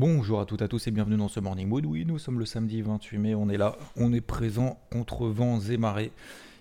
Bonjour 0.00 0.40
à 0.40 0.46
toutes 0.46 0.62
et 0.62 0.64
à 0.64 0.68
tous 0.68 0.86
et 0.86 0.90
bienvenue 0.90 1.18
dans 1.18 1.28
ce 1.28 1.40
Morning 1.40 1.68
Mood. 1.68 1.84
Oui, 1.84 2.06
nous 2.06 2.18
sommes 2.18 2.38
le 2.38 2.46
samedi 2.46 2.80
28 2.80 3.18
mai, 3.18 3.34
on 3.34 3.50
est 3.50 3.58
là, 3.58 3.76
on 3.96 4.14
est 4.14 4.22
présent 4.22 4.80
contre 4.90 5.26
vents 5.26 5.60
et 5.60 5.76
marées. 5.76 6.10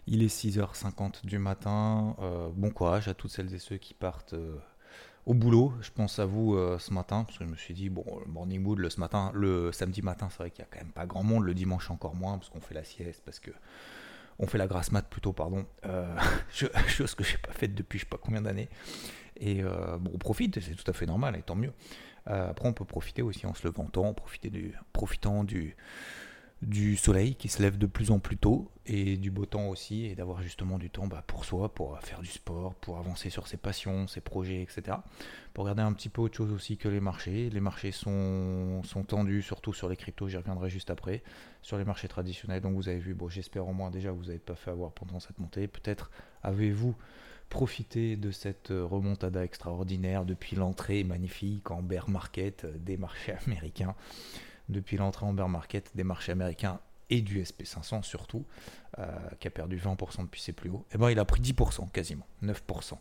Il 0.08 0.24
est 0.24 0.28
6h50 0.28 1.26
du 1.26 1.38
matin. 1.38 2.18
Euh, 2.20 2.50
bon 2.54 2.70
courage 2.70 3.08
à 3.08 3.14
toutes 3.14 3.32
celles 3.32 3.54
et 3.54 3.60
ceux 3.60 3.78
qui 3.78 3.94
partent... 3.94 4.34
Euh, 4.34 4.58
au 5.26 5.34
boulot. 5.34 5.72
Je 5.80 5.90
pense 5.90 6.20
à 6.20 6.26
vous 6.26 6.56
euh, 6.56 6.80
ce 6.80 6.94
matin, 6.94 7.24
parce 7.24 7.38
que 7.38 7.46
je 7.46 7.50
me 7.50 7.56
suis 7.56 7.74
dit, 7.74 7.88
bon, 7.88 8.04
le 8.26 8.30
morning 8.30 8.62
mood 8.62 8.78
le, 8.78 8.90
ce 8.90 9.00
matin, 9.00 9.32
le 9.34 9.72
samedi 9.72 10.02
matin, 10.02 10.28
c'est 10.30 10.40
vrai 10.40 10.52
qu'il 10.52 10.60
y 10.60 10.68
a 10.68 10.68
quand 10.70 10.84
même 10.84 10.92
pas 10.92 11.06
grand 11.06 11.24
monde, 11.24 11.46
le 11.46 11.54
dimanche 11.54 11.90
encore 11.92 12.16
moins, 12.16 12.38
parce 12.38 12.50
qu'on 12.50 12.60
fait 12.60 12.76
la 12.76 12.84
sieste, 12.84 13.22
parce 13.24 13.40
que 13.40 13.52
on 14.40 14.48
fait 14.48 14.58
la 14.58 14.68
grasse 14.68 14.92
mat 14.92 15.08
plutôt, 15.10 15.32
pardon. 15.32 15.66
Chose 16.52 17.16
que 17.16 17.24
j'ai 17.24 17.38
pas 17.38 17.54
faite 17.54 17.74
depuis 17.74 18.00
je 18.00 18.04
sais 18.04 18.10
pas 18.10 18.18
combien 18.18 18.42
d'années. 18.42 18.68
Et 19.38 19.62
bon, 19.62 20.12
on 20.14 20.18
profite, 20.18 20.60
c'est 20.60 20.76
tout 20.76 20.90
à 20.90 20.94
fait 20.94 21.06
normal, 21.06 21.38
et 21.38 21.42
tant 21.42 21.56
mieux. 21.56 21.72
Après, 22.30 22.68
on 22.68 22.74
peut 22.74 22.86
profiter 22.86 23.22
aussi 23.22 23.46
en 23.46 23.54
se 23.54 23.68
levant 23.68 23.86
tôt, 23.86 24.14
profiter 24.14 24.50
du, 24.50 24.74
profitant 24.94 25.44
du, 25.44 25.76
du 26.62 26.98
soleil 26.98 27.36
qui 27.36 27.48
se 27.48 27.62
lève 27.62 27.78
de 27.78 27.86
plus 27.86 28.12
en 28.12 28.20
plus 28.20 28.36
tôt 28.36 28.70
et 28.86 29.16
du 29.16 29.32
beau 29.32 29.46
temps 29.46 29.68
aussi 29.68 30.06
et 30.06 30.16
d'avoir 30.16 30.42
justement 30.42 30.78
du 30.78 30.90
temps 30.90 31.08
bah, 31.08 31.24
pour 31.26 31.46
soi, 31.46 31.74
pour 31.74 31.98
faire 32.02 32.20
du 32.20 32.28
sport, 32.28 32.76
pour 32.76 32.98
avancer 32.98 33.30
sur 33.30 33.48
ses 33.48 33.56
passions, 33.56 34.08
ses 34.08 34.20
projets, 34.20 34.62
etc. 34.62 34.98
Pour 35.54 35.64
regarder 35.64 35.84
un 35.84 35.94
petit 35.94 36.10
peu 36.10 36.22
autre 36.22 36.36
chose 36.36 36.52
aussi 36.52 36.76
que 36.76 36.90
les 36.90 37.00
marchés. 37.00 37.50
Les 37.50 37.62
marchés 37.62 37.92
sont, 37.92 38.82
sont 38.84 39.04
tendus, 39.04 39.42
surtout 39.42 39.74
sur 39.74 39.88
les 39.88 39.96
cryptos, 39.96 40.28
j'y 40.28 40.38
reviendrai 40.38 40.70
juste 40.70 40.90
après, 40.90 41.24
sur 41.62 41.78
les 41.78 41.86
marchés 41.86 42.10
traditionnels. 42.10 42.62
Donc 42.62 42.74
vous 42.76 42.90
avez 42.90 43.00
vu, 43.00 43.14
bon, 43.14 43.30
j'espère 43.30 43.66
au 43.66 43.74
moins 43.74 43.90
déjà 43.90 44.12
vous 44.12 44.26
n'avez 44.26 44.40
pas 44.40 44.56
fait 44.56 44.72
avoir 44.72 44.92
pendant 44.92 45.20
cette 45.20 45.40
montée. 45.40 45.68
Peut-être 45.68 46.12
avez-vous 46.44 46.94
profité 47.50 48.16
de 48.16 48.32
cette 48.32 48.70
remontada 48.70 49.44
extraordinaire 49.44 50.26
depuis 50.26 50.56
l'entrée 50.56 51.04
magnifique 51.04 51.72
en 51.72 51.82
bear 51.82 52.10
market 52.10 52.66
des 52.84 52.98
marchés 52.98 53.34
américains 53.48 53.96
depuis 54.70 54.98
l'entrée 54.98 55.26
en 55.26 55.34
bear 55.34 55.50
market 55.50 55.92
des 55.96 56.04
marchés 56.04 56.32
américains 56.32 56.80
et 57.10 57.22
du 57.22 57.42
SP500 57.42 58.04
surtout, 58.04 58.46
euh, 59.00 59.06
qui 59.40 59.48
a 59.48 59.52
perdu 59.52 59.78
20% 59.78 60.24
depuis 60.24 60.42
ses 60.42 60.54
plus 60.54 60.70
hauts, 60.70 60.86
et 60.92 60.96
eh 60.96 60.98
ben 60.98 61.10
il 61.10 61.20
a 61.20 61.26
pris 61.26 61.42
10% 61.42 61.90
quasiment, 61.92 62.28
9%. 62.44 62.98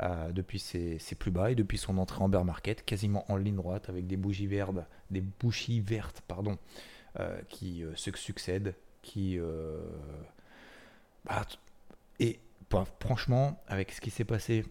Euh, 0.00 0.32
depuis 0.32 0.58
ses, 0.58 0.98
plus 1.18 1.30
bas 1.30 1.50
et 1.50 1.54
depuis 1.54 1.76
son 1.76 1.98
entrée 1.98 2.22
en 2.22 2.28
bear 2.28 2.44
market, 2.44 2.84
quasiment 2.84 3.30
en 3.30 3.36
ligne 3.36 3.56
droite 3.56 3.88
avec 3.88 4.06
des 4.06 4.16
bougies 4.16 4.46
vertes, 4.46 4.76
des 5.10 5.20
bougies 5.20 5.80
vertes 5.80 6.22
pardon, 6.26 6.56
euh, 7.20 7.40
qui 7.48 7.84
se 7.94 8.10
succèdent, 8.12 8.74
qui 9.02 9.38
bah, 11.24 11.46
et 12.20 12.40
franchement 13.00 13.62
avec 13.68 13.92
ce 13.92 14.00
qui 14.00 14.10
s'est 14.10 14.24
passé 14.24 14.64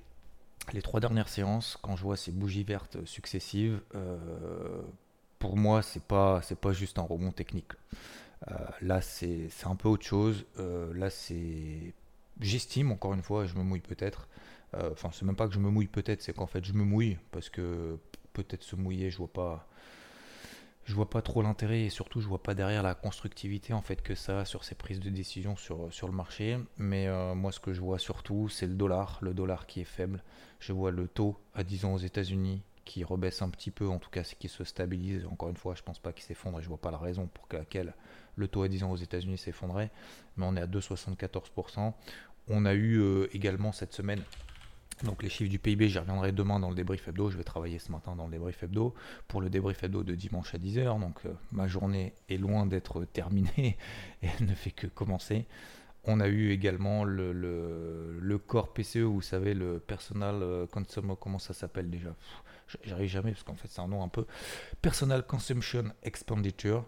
les 0.74 0.82
trois 0.82 1.00
dernières 1.00 1.30
séances, 1.30 1.78
quand 1.82 1.96
je 1.96 2.04
vois 2.04 2.18
ces 2.18 2.32
bougies 2.32 2.64
vertes 2.64 3.04
successives, 3.06 3.82
pour 5.40 5.58
moi, 5.58 5.82
c'est 5.82 6.04
pas 6.04 6.42
pas 6.62 6.72
juste 6.72 7.00
un 7.00 7.02
rebond 7.02 7.32
technique. 7.32 7.74
Euh, 8.50 8.56
là, 8.82 9.02
c'est 9.02 9.50
un 9.66 9.76
peu 9.76 9.90
autre 9.90 10.06
chose. 10.06 10.46
Euh, 10.60 10.94
là, 10.94 11.10
c'est 11.10 11.94
j'estime 12.40 12.92
encore 12.92 13.14
une 13.14 13.24
fois, 13.24 13.46
je 13.46 13.56
me 13.56 13.64
mouille 13.64 13.82
peut-être. 13.82 14.28
Euh, 14.76 14.92
enfin, 14.94 15.10
c'est 15.12 15.26
même 15.26 15.36
pas 15.36 15.48
que 15.48 15.54
je 15.54 15.60
me 15.60 15.70
mouille 15.70 15.88
peut-être, 15.88 16.22
c'est 16.22 16.34
qu'en 16.34 16.48
fait, 16.48 16.64
je 16.66 16.74
me 16.74 16.84
mouille 16.84 17.18
parce 17.32 17.50
que 17.50 17.98
peut-être 18.34 18.64
se 18.64 18.76
mouiller, 18.76 19.12
je 19.12 19.18
vois 19.18 19.32
pas 19.32 19.68
je 20.92 20.96
vois 20.96 21.10
pas 21.10 21.22
trop 21.22 21.42
l'intérêt 21.42 21.84
et 21.84 21.90
surtout 21.90 22.20
je 22.20 22.28
vois 22.28 22.44
pas 22.44 22.54
derrière 22.54 22.84
la 22.84 22.96
constructivité 22.96 23.72
en 23.72 23.82
fait 23.82 24.02
que 24.02 24.14
ça 24.14 24.44
sur 24.44 24.66
ces 24.66 24.76
prises 24.76 25.00
de 25.00 25.10
décision 25.10 25.56
sur, 25.56 25.88
le 25.88 26.12
marché. 26.12 26.60
Mais 26.78 27.08
moi 27.34 27.54
ce 27.54 27.62
que 27.62 27.72
je 27.74 27.80
vois 27.80 27.98
surtout 27.98 28.50
c'est 28.50 28.68
le 28.68 28.74
dollar, 28.74 29.18
le 29.22 29.34
dollar 29.34 29.68
qui 29.68 29.80
est 29.80 29.86
faible. 29.86 30.22
Je 30.60 30.74
vois 30.74 30.92
le 30.92 31.08
taux 31.08 31.40
à 31.56 31.64
10 31.64 31.86
ans 31.86 31.94
aux 31.94 31.98
États-Unis 31.98 32.62
qui 32.84 33.06
rebaisse 33.06 33.42
un 33.42 33.50
petit 33.50 33.72
peu, 33.72 33.88
en 33.88 34.00
tout 34.00 34.10
cas, 34.10 34.24
c'est 34.24 34.38
qui 34.38 34.50
se 34.50 34.64
stabilise. 34.64 35.26
Encore 35.28 35.50
une 35.50 35.56
fois, 35.56 35.76
je 35.76 35.82
pense 35.82 36.00
pas 36.00 36.12
qu'il 36.12 36.24
s'effondre 36.24 36.60
et 36.60 36.64
je 36.64 36.68
vois 36.68 36.80
pas 36.80 36.92
la 36.92 36.98
raison 36.98 37.28
pour 37.28 37.48
laquelle 37.52 37.94
le 38.36 38.48
taux 38.50 38.64
à 38.64 38.68
10 38.68 38.84
ans 38.84 38.92
aux 38.92 38.98
États-Unis 38.98 39.38
s'effondrait, 39.38 39.92
mais 40.36 40.46
on 40.46 40.56
est 40.58 40.62
à 40.62 40.68
2,74%. 40.68 41.94
On 42.50 42.66
a 42.66 42.74
eu 42.74 43.00
euh, 43.00 43.28
également 43.34 43.72
cette 43.72 43.94
semaine 43.94 44.22
donc 45.04 45.24
les 45.24 45.30
chiffres 45.30 45.50
du 45.50 45.60
PIB, 45.60 45.90
j'y 45.90 45.98
reviendrai 45.98 46.32
demain 46.32 46.60
dans 46.60 46.70
le 46.70 46.76
débrief 46.76 47.08
hebdo. 47.08 47.30
Je 47.30 47.38
vais 47.38 47.44
travailler 47.44 47.80
ce 47.80 47.92
matin 47.92 48.16
dans 48.16 48.26
le 48.26 48.32
débrief 48.32 48.62
hebdo 48.64 48.94
pour 49.28 49.42
le 49.42 49.50
débrief 49.50 49.84
hebdo 49.84 50.04
de 50.04 50.14
dimanche 50.14 50.54
à 50.54 50.58
10h. 50.58 51.00
Donc 51.00 51.26
euh, 51.26 51.34
ma 51.52 51.68
journée 51.68 52.14
est 52.30 52.38
loin 52.38 52.66
d'être 52.66 53.04
terminée 53.06 53.78
et 54.22 54.28
elle 54.40 54.46
ne 54.48 54.54
fait 54.54 54.72
que 54.72 54.88
commencer. 54.88 55.48
On 56.04 56.20
a 56.20 56.28
eu 56.28 56.52
également 56.52 57.04
le, 57.04 58.38
corps 58.48 58.74
PCE, 58.74 58.98
vous 58.98 59.22
savez, 59.22 59.54
le 59.54 59.80
Personal 59.80 60.42
euh, 60.42 60.66
Consumer, 60.66 61.14
comment 61.20 61.38
ça 61.38 61.54
s'appelle 61.54 61.90
déjà? 61.90 62.16
J'arrive 62.84 63.10
jamais 63.10 63.32
parce 63.32 63.44
qu'en 63.44 63.56
fait 63.56 63.68
c'est 63.68 63.82
un 63.82 63.88
nom 63.88 64.02
un 64.02 64.08
peu 64.08 64.26
Personal 64.82 65.26
Consumption 65.26 65.92
Expenditure. 66.04 66.86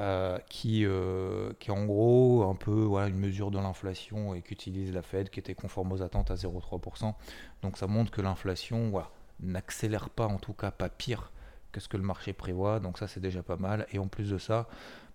Euh, 0.00 0.38
qui, 0.48 0.86
euh, 0.86 1.52
qui 1.58 1.68
est 1.68 1.74
en 1.74 1.84
gros 1.84 2.48
un 2.48 2.54
peu 2.54 2.88
une 3.06 3.18
mesure 3.18 3.50
de 3.50 3.58
l'inflation 3.58 4.32
et 4.32 4.40
qu'utilise 4.40 4.94
la 4.94 5.02
Fed, 5.02 5.28
qui 5.28 5.40
était 5.40 5.52
conforme 5.52 5.92
aux 5.92 6.00
attentes 6.00 6.30
à 6.30 6.36
0,3%. 6.36 7.14
Donc 7.60 7.76
ça 7.76 7.86
montre 7.86 8.10
que 8.10 8.22
l'inflation 8.22 8.88
voilà, 8.88 9.10
n'accélère 9.40 10.08
pas, 10.08 10.26
en 10.26 10.38
tout 10.38 10.54
cas 10.54 10.70
pas 10.70 10.88
pire 10.88 11.30
que 11.70 11.80
ce 11.80 11.88
que 11.88 11.98
le 11.98 12.02
marché 12.02 12.32
prévoit. 12.32 12.80
Donc 12.80 12.96
ça 12.96 13.08
c'est 13.08 13.20
déjà 13.20 13.42
pas 13.42 13.58
mal. 13.58 13.86
Et 13.92 13.98
en 13.98 14.08
plus 14.08 14.30
de 14.30 14.38
ça, 14.38 14.68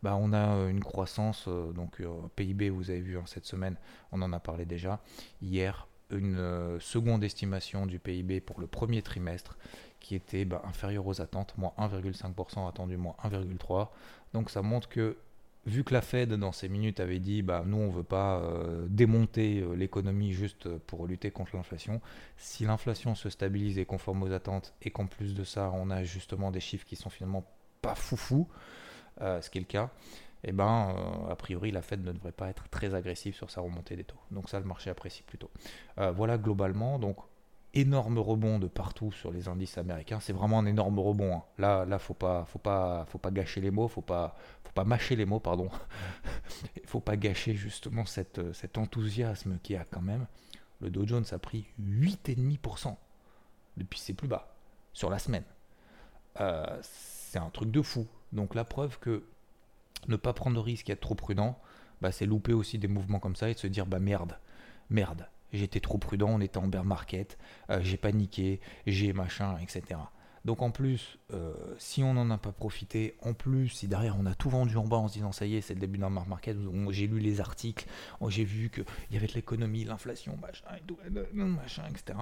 bah, 0.03 0.15
on 0.15 0.33
a 0.33 0.69
une 0.69 0.83
croissance, 0.83 1.45
euh, 1.47 1.71
donc 1.71 1.99
PIB, 2.35 2.69
vous 2.69 2.91
avez 2.91 3.01
vu 3.01 3.17
hein, 3.17 3.23
cette 3.25 3.45
semaine, 3.45 3.77
on 4.11 4.21
en 4.21 4.31
a 4.33 4.39
parlé 4.39 4.65
déjà 4.65 5.01
hier, 5.41 5.87
une 6.11 6.77
seconde 6.79 7.23
estimation 7.23 7.87
du 7.87 7.97
PIB 7.97 8.39
pour 8.39 8.61
le 8.61 8.67
premier 8.67 9.01
trimestre 9.01 9.57
qui 10.05 10.13
était 10.13 10.45
bah, 10.45 10.61
inférieur 10.66 11.07
aux 11.07 11.19
attentes, 11.19 11.57
moins 11.57 11.73
1,5% 11.79 12.69
attendu, 12.69 12.95
moins 12.95 13.16
1,3%. 13.23 13.88
Donc 14.33 14.51
ça 14.51 14.61
montre 14.61 14.88
que 14.88 15.17
vu 15.66 15.83
que 15.83 15.95
la 15.95 16.01
Fed 16.01 16.31
dans 16.33 16.51
ces 16.51 16.69
minutes 16.69 16.99
avait 16.99 17.17
dit 17.17 17.41
bah 17.41 17.63
nous 17.66 17.77
on 17.77 17.89
veut 17.89 18.03
pas 18.03 18.38
euh, 18.38 18.85
démonter 18.88 19.61
euh, 19.61 19.73
l'économie 19.73 20.31
juste 20.31 20.69
pour 20.77 21.07
lutter 21.07 21.31
contre 21.31 21.55
l'inflation, 21.55 22.01
si 22.38 22.66
l'inflation 22.66 23.16
se 23.16 23.31
stabilise 23.31 23.79
et 23.79 23.85
conforme 23.85 24.21
aux 24.21 24.31
attentes 24.31 24.75
et 24.83 24.91
qu'en 24.91 25.07
plus 25.07 25.33
de 25.33 25.43
ça 25.43 25.71
on 25.73 25.89
a 25.89 26.03
justement 26.03 26.51
des 26.51 26.59
chiffres 26.59 26.85
qui 26.85 26.95
sont 26.95 27.09
finalement 27.09 27.43
pas 27.81 27.95
foufou, 27.95 28.47
euh, 29.22 29.41
ce 29.41 29.49
qui 29.49 29.57
est 29.57 29.61
le 29.61 29.66
cas, 29.66 29.89
et 30.43 30.49
eh 30.49 30.51
ben 30.51 30.95
a 31.31 31.35
priori 31.35 31.72
la 31.72 31.81
Fed 31.81 32.05
ne 32.05 32.11
devrait 32.11 32.31
pas 32.31 32.49
être 32.49 32.69
très 32.69 32.93
agressive 32.93 33.33
sur 33.33 33.49
sa 33.49 33.61
remontée 33.61 33.95
des 33.95 34.03
taux. 34.03 34.19
Donc 34.29 34.49
ça 34.49 34.59
le 34.59 34.66
marché 34.67 34.91
apprécie 34.91 35.23
plutôt. 35.23 35.49
voilà 35.97 36.37
globalement 36.37 36.99
donc 36.99 37.17
énorme 37.75 38.17
rebond 38.17 38.57
de 38.59 38.67
partout 38.67 39.11
sur 39.11 39.31
les 39.31 39.47
indices 39.47 39.77
américains. 39.77 40.19
C'est 40.19 40.33
vraiment 40.33 40.59
un 40.59 40.65
énorme 40.65 40.97
rebond. 40.99 41.35
Hein. 41.35 41.43
Là, 41.57 41.85
là, 41.85 41.99
faut 41.99 42.13
pas, 42.13 42.45
faut 42.45 42.59
pas, 42.59 43.05
faut 43.09 43.17
pas 43.17 43.31
gâcher 43.31 43.61
les 43.61 43.71
mots, 43.71 43.87
faut 43.87 44.01
pas, 44.01 44.35
faut 44.63 44.71
pas 44.73 44.85
mâcher 44.85 45.15
les 45.15 45.25
mots, 45.25 45.39
pardon. 45.39 45.69
Il 46.75 46.81
faut 46.87 47.01
pas 47.01 47.17
gâcher 47.17 47.53
justement 47.53 48.05
cet 48.05 48.77
enthousiasme 48.77 49.59
qui 49.61 49.75
a 49.75 49.83
quand 49.83 50.01
même. 50.01 50.25
Le 50.81 50.89
Dow 50.89 51.05
Jones 51.05 51.25
a 51.31 51.39
pris 51.39 51.65
8,5% 51.81 52.95
depuis 53.77 53.99
ses 53.99 54.13
plus 54.13 54.27
bas 54.27 54.55
sur 54.93 55.09
la 55.09 55.19
semaine. 55.19 55.43
Euh, 56.39 56.66
c'est 56.81 57.39
un 57.39 57.49
truc 57.49 57.71
de 57.71 57.81
fou. 57.81 58.07
Donc 58.31 58.55
la 58.55 58.63
preuve 58.63 58.99
que 58.99 59.23
ne 60.07 60.16
pas 60.16 60.33
prendre 60.33 60.55
de 60.55 60.61
risque 60.61 60.89
et 60.89 60.93
être 60.93 61.01
trop 61.01 61.16
prudent, 61.16 61.57
bah, 62.01 62.11
c'est 62.11 62.25
louper 62.25 62.53
aussi 62.53 62.78
des 62.78 62.87
mouvements 62.87 63.19
comme 63.19 63.35
ça 63.35 63.49
et 63.49 63.53
de 63.53 63.59
se 63.59 63.67
dire 63.67 63.85
bah 63.85 63.99
merde, 63.99 64.37
merde, 64.89 65.28
j'étais 65.55 65.79
trop 65.79 65.97
prudent, 65.97 66.29
on 66.29 66.41
était 66.41 66.57
en 66.57 66.67
bear 66.67 66.85
market, 66.85 67.37
euh, 67.69 67.79
j'ai 67.81 67.97
paniqué, 67.97 68.59
j'ai 68.85 69.13
machin, 69.13 69.57
etc. 69.61 69.99
Donc 70.46 70.61
en 70.61 70.69
plus, 70.69 71.17
euh, 71.34 71.55
si 71.79 72.03
on 72.03 72.13
n'en 72.13 72.29
a 72.29 72.37
pas 72.37 72.52
profité, 72.52 73.16
en 73.23 73.34
plus, 73.34 73.69
si 73.69 73.87
derrière 73.87 74.16
on 74.19 74.28
a 74.28 74.35
tout 74.35 74.49
vendu 74.49 74.78
en 74.78 74.85
bas 74.85 74.97
en 74.97 75.07
se 75.07 75.13
disant 75.13 75.31
ça 75.31 75.47
y 75.47 75.55
est, 75.55 75.61
c'est 75.61 75.73
le 75.73 75.79
début 75.79 75.97
d'un 75.97 76.11
bear 76.11 76.28
market, 76.28 76.55
j'ai 76.91 77.07
lu 77.07 77.17
les 77.17 77.41
articles, 77.41 77.87
j'ai 78.28 78.43
vu 78.43 78.69
qu'il 78.69 78.85
y 79.09 79.17
avait 79.17 79.25
de 79.25 79.34
l'économie, 79.34 79.85
l'inflation, 79.85 80.37
machin, 80.37 80.66
et 80.78 81.34
machin, 81.34 81.84
etc. 81.90 82.19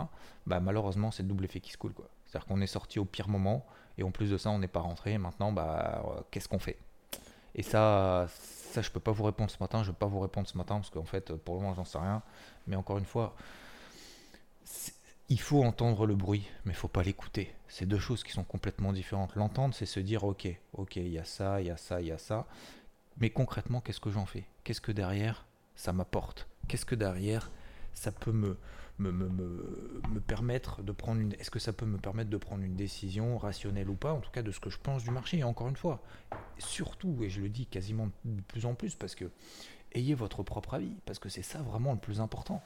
Bah, 0.48 0.62
malheureusement, 0.62 1.12
c'est 1.12 1.24
le 1.24 1.30
double 1.30 1.44
effet 1.44 1.60
qui 1.60 1.72
se 1.72 1.78
coule. 1.78 1.94
C'est-à-dire 2.26 2.48
qu'on 2.48 2.62
est 2.62 2.68
sorti 2.68 2.98
au 2.98 3.06
pire 3.06 3.28
moment, 3.28 3.66
et 3.98 4.04
en 4.04 4.12
plus 4.12 4.32
de 4.32 4.38
ça, 4.38 4.50
on 4.52 4.60
n'est 4.60 4.70
pas 4.70 4.80
rentré, 4.80 5.18
maintenant, 5.18 5.52
bah, 5.52 6.04
euh, 6.08 6.22
qu'est-ce 6.32 6.48
qu'on 6.48 6.60
fait? 6.60 6.78
Et 7.56 7.64
ça, 7.64 8.28
ça, 8.30 8.82
je 8.82 8.90
peux 8.90 9.00
pas 9.00 9.12
vous 9.12 9.24
répondre 9.24 9.52
ce 9.52 9.58
matin, 9.60 9.84
je 9.84 9.90
ne 9.90 9.94
vais 9.94 10.00
pas 10.00 10.08
vous 10.08 10.20
répondre 10.20 10.48
ce 10.48 10.58
matin, 10.58 10.76
parce 10.76 10.90
qu'en 10.90 11.06
fait, 11.06 11.34
pour 11.34 11.56
le 11.56 11.62
moment, 11.62 11.76
j'en 11.76 11.86
sais 11.86 12.00
rien. 12.00 12.22
Mais 12.68 12.76
encore 12.76 12.98
une 12.98 13.06
fois, 13.06 13.36
il 15.30 15.40
faut 15.40 15.64
entendre 15.64 16.06
le 16.06 16.16
bruit, 16.16 16.48
mais 16.66 16.74
il 16.74 16.76
faut 16.76 16.88
pas 16.88 17.04
l'écouter. 17.04 17.54
C'est 17.68 17.86
deux 17.86 18.00
choses 18.00 18.24
qui 18.24 18.32
sont 18.32 18.44
complètement 18.44 18.94
différentes. 18.94 19.36
L'entendre, 19.36 19.74
c'est 19.74 19.86
se 19.86 20.00
dire 20.00 20.24
ok, 20.24 20.48
ok, 20.74 20.96
il 20.98 21.10
y 21.10 21.20
a 21.20 21.24
ça, 21.24 21.62
il 21.62 21.68
y 21.68 21.72
a 21.72 21.78
ça, 21.78 22.02
il 22.02 22.08
y 22.08 22.12
a 22.12 22.18
ça. 22.18 22.46
Mais 23.18 23.30
concrètement, 23.30 23.82
qu'est-ce 23.82 24.00
que 24.00 24.12
j'en 24.12 24.26
fais? 24.26 24.46
Qu'est-ce 24.64 24.82
que 24.82 24.92
derrière 24.92 25.46
ça 25.76 25.94
m'apporte? 25.94 26.48
Qu'est-ce 26.68 26.86
que 26.86 26.96
derrière 26.96 27.52
ça 27.94 28.12
peut 28.12 28.32
me, 28.32 28.58
me, 29.00 29.12
me, 29.12 29.30
me, 29.30 30.20
permettre 30.20 30.84
de 30.84 30.92
prendre 30.92 31.22
une. 31.22 31.34
Est-ce 31.34 31.52
que 31.52 31.60
ça 31.60 31.74
peut 31.74 31.86
me 31.86 31.98
permettre 31.98 32.30
de 32.30 32.38
prendre 32.38 32.64
une 32.64 32.76
décision 32.76 33.38
rationnelle 33.38 33.90
ou 33.90 33.96
pas 33.96 34.14
En 34.14 34.20
tout 34.20 34.32
cas, 34.32 34.42
de 34.42 34.52
ce 34.52 34.60
que 34.60 34.70
je 34.70 34.78
pense 34.78 35.04
du 35.04 35.12
marché. 35.12 35.40
Et 35.40 35.44
encore 35.44 35.68
une 35.68 35.76
fois, 35.76 36.02
surtout, 36.58 37.18
et 37.22 37.30
je 37.30 37.42
le 37.42 37.50
dis 37.50 37.66
quasiment 37.66 38.10
de 38.26 38.42
plus 38.42 38.66
en 38.66 38.76
plus, 38.76 38.96
parce 38.96 39.16
que 39.16 39.26
ayez 39.94 40.14
votre 40.14 40.44
propre 40.44 40.76
avis, 40.76 40.96
parce 41.06 41.20
que 41.20 41.30
c'est 41.30 41.44
ça 41.44 41.62
vraiment 41.62 41.94
le 41.94 42.00
plus 42.00 42.22
important. 42.22 42.62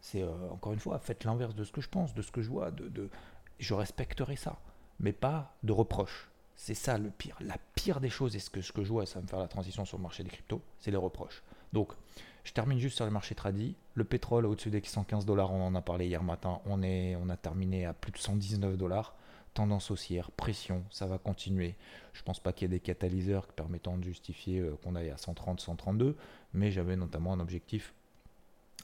C'est 0.00 0.22
euh, 0.22 0.50
encore 0.50 0.72
une 0.72 0.78
fois, 0.78 0.98
faites 0.98 1.24
l'inverse 1.24 1.54
de 1.54 1.64
ce 1.64 1.72
que 1.72 1.80
je 1.80 1.88
pense, 1.88 2.14
de 2.14 2.22
ce 2.22 2.30
que 2.30 2.42
je 2.42 2.48
vois, 2.48 2.70
de, 2.70 2.88
de, 2.88 3.10
je 3.58 3.74
respecterai 3.74 4.36
ça, 4.36 4.58
mais 4.98 5.12
pas 5.12 5.54
de 5.62 5.72
reproches. 5.72 6.30
C'est 6.56 6.74
ça 6.74 6.98
le 6.98 7.10
pire. 7.10 7.36
La 7.40 7.56
pire 7.74 8.00
des 8.00 8.10
choses, 8.10 8.36
et 8.36 8.38
ce 8.38 8.50
que, 8.50 8.60
ce 8.60 8.72
que 8.72 8.82
je 8.82 8.90
vois, 8.90 9.06
ça 9.06 9.14
va 9.18 9.22
me 9.22 9.28
faire 9.28 9.38
la 9.38 9.48
transition 9.48 9.84
sur 9.84 9.96
le 9.96 10.02
marché 10.02 10.22
des 10.22 10.30
cryptos, 10.30 10.62
c'est 10.78 10.90
les 10.90 10.96
reproches. 10.96 11.42
Donc, 11.72 11.92
je 12.44 12.52
termine 12.52 12.78
juste 12.78 12.96
sur 12.96 13.04
le 13.04 13.10
marché 13.10 13.34
tradit. 13.34 13.76
Le 13.94 14.04
pétrole 14.04 14.46
au-dessus 14.46 14.70
des 14.70 14.82
115 14.82 15.26
dollars, 15.26 15.52
on 15.52 15.66
en 15.66 15.74
a 15.74 15.82
parlé 15.82 16.06
hier 16.06 16.22
matin, 16.22 16.60
on, 16.66 16.82
est, 16.82 17.16
on 17.16 17.28
a 17.28 17.36
terminé 17.36 17.86
à 17.86 17.92
plus 17.92 18.12
de 18.12 18.18
119 18.18 18.76
dollars. 18.76 19.14
Tendance 19.52 19.90
haussière, 19.90 20.30
pression, 20.30 20.84
ça 20.90 21.06
va 21.06 21.18
continuer. 21.18 21.74
Je 22.12 22.20
ne 22.20 22.24
pense 22.24 22.38
pas 22.38 22.52
qu'il 22.52 22.70
y 22.70 22.74
ait 22.74 22.78
des 22.78 22.80
catalyseurs 22.80 23.48
permettant 23.48 23.98
de 23.98 24.04
justifier 24.04 24.60
euh, 24.60 24.76
qu'on 24.84 24.94
aille 24.94 25.10
à 25.10 25.16
130, 25.16 25.60
132, 25.60 26.16
mais 26.54 26.70
j'avais 26.70 26.96
notamment 26.96 27.32
un 27.32 27.40
objectif 27.40 27.92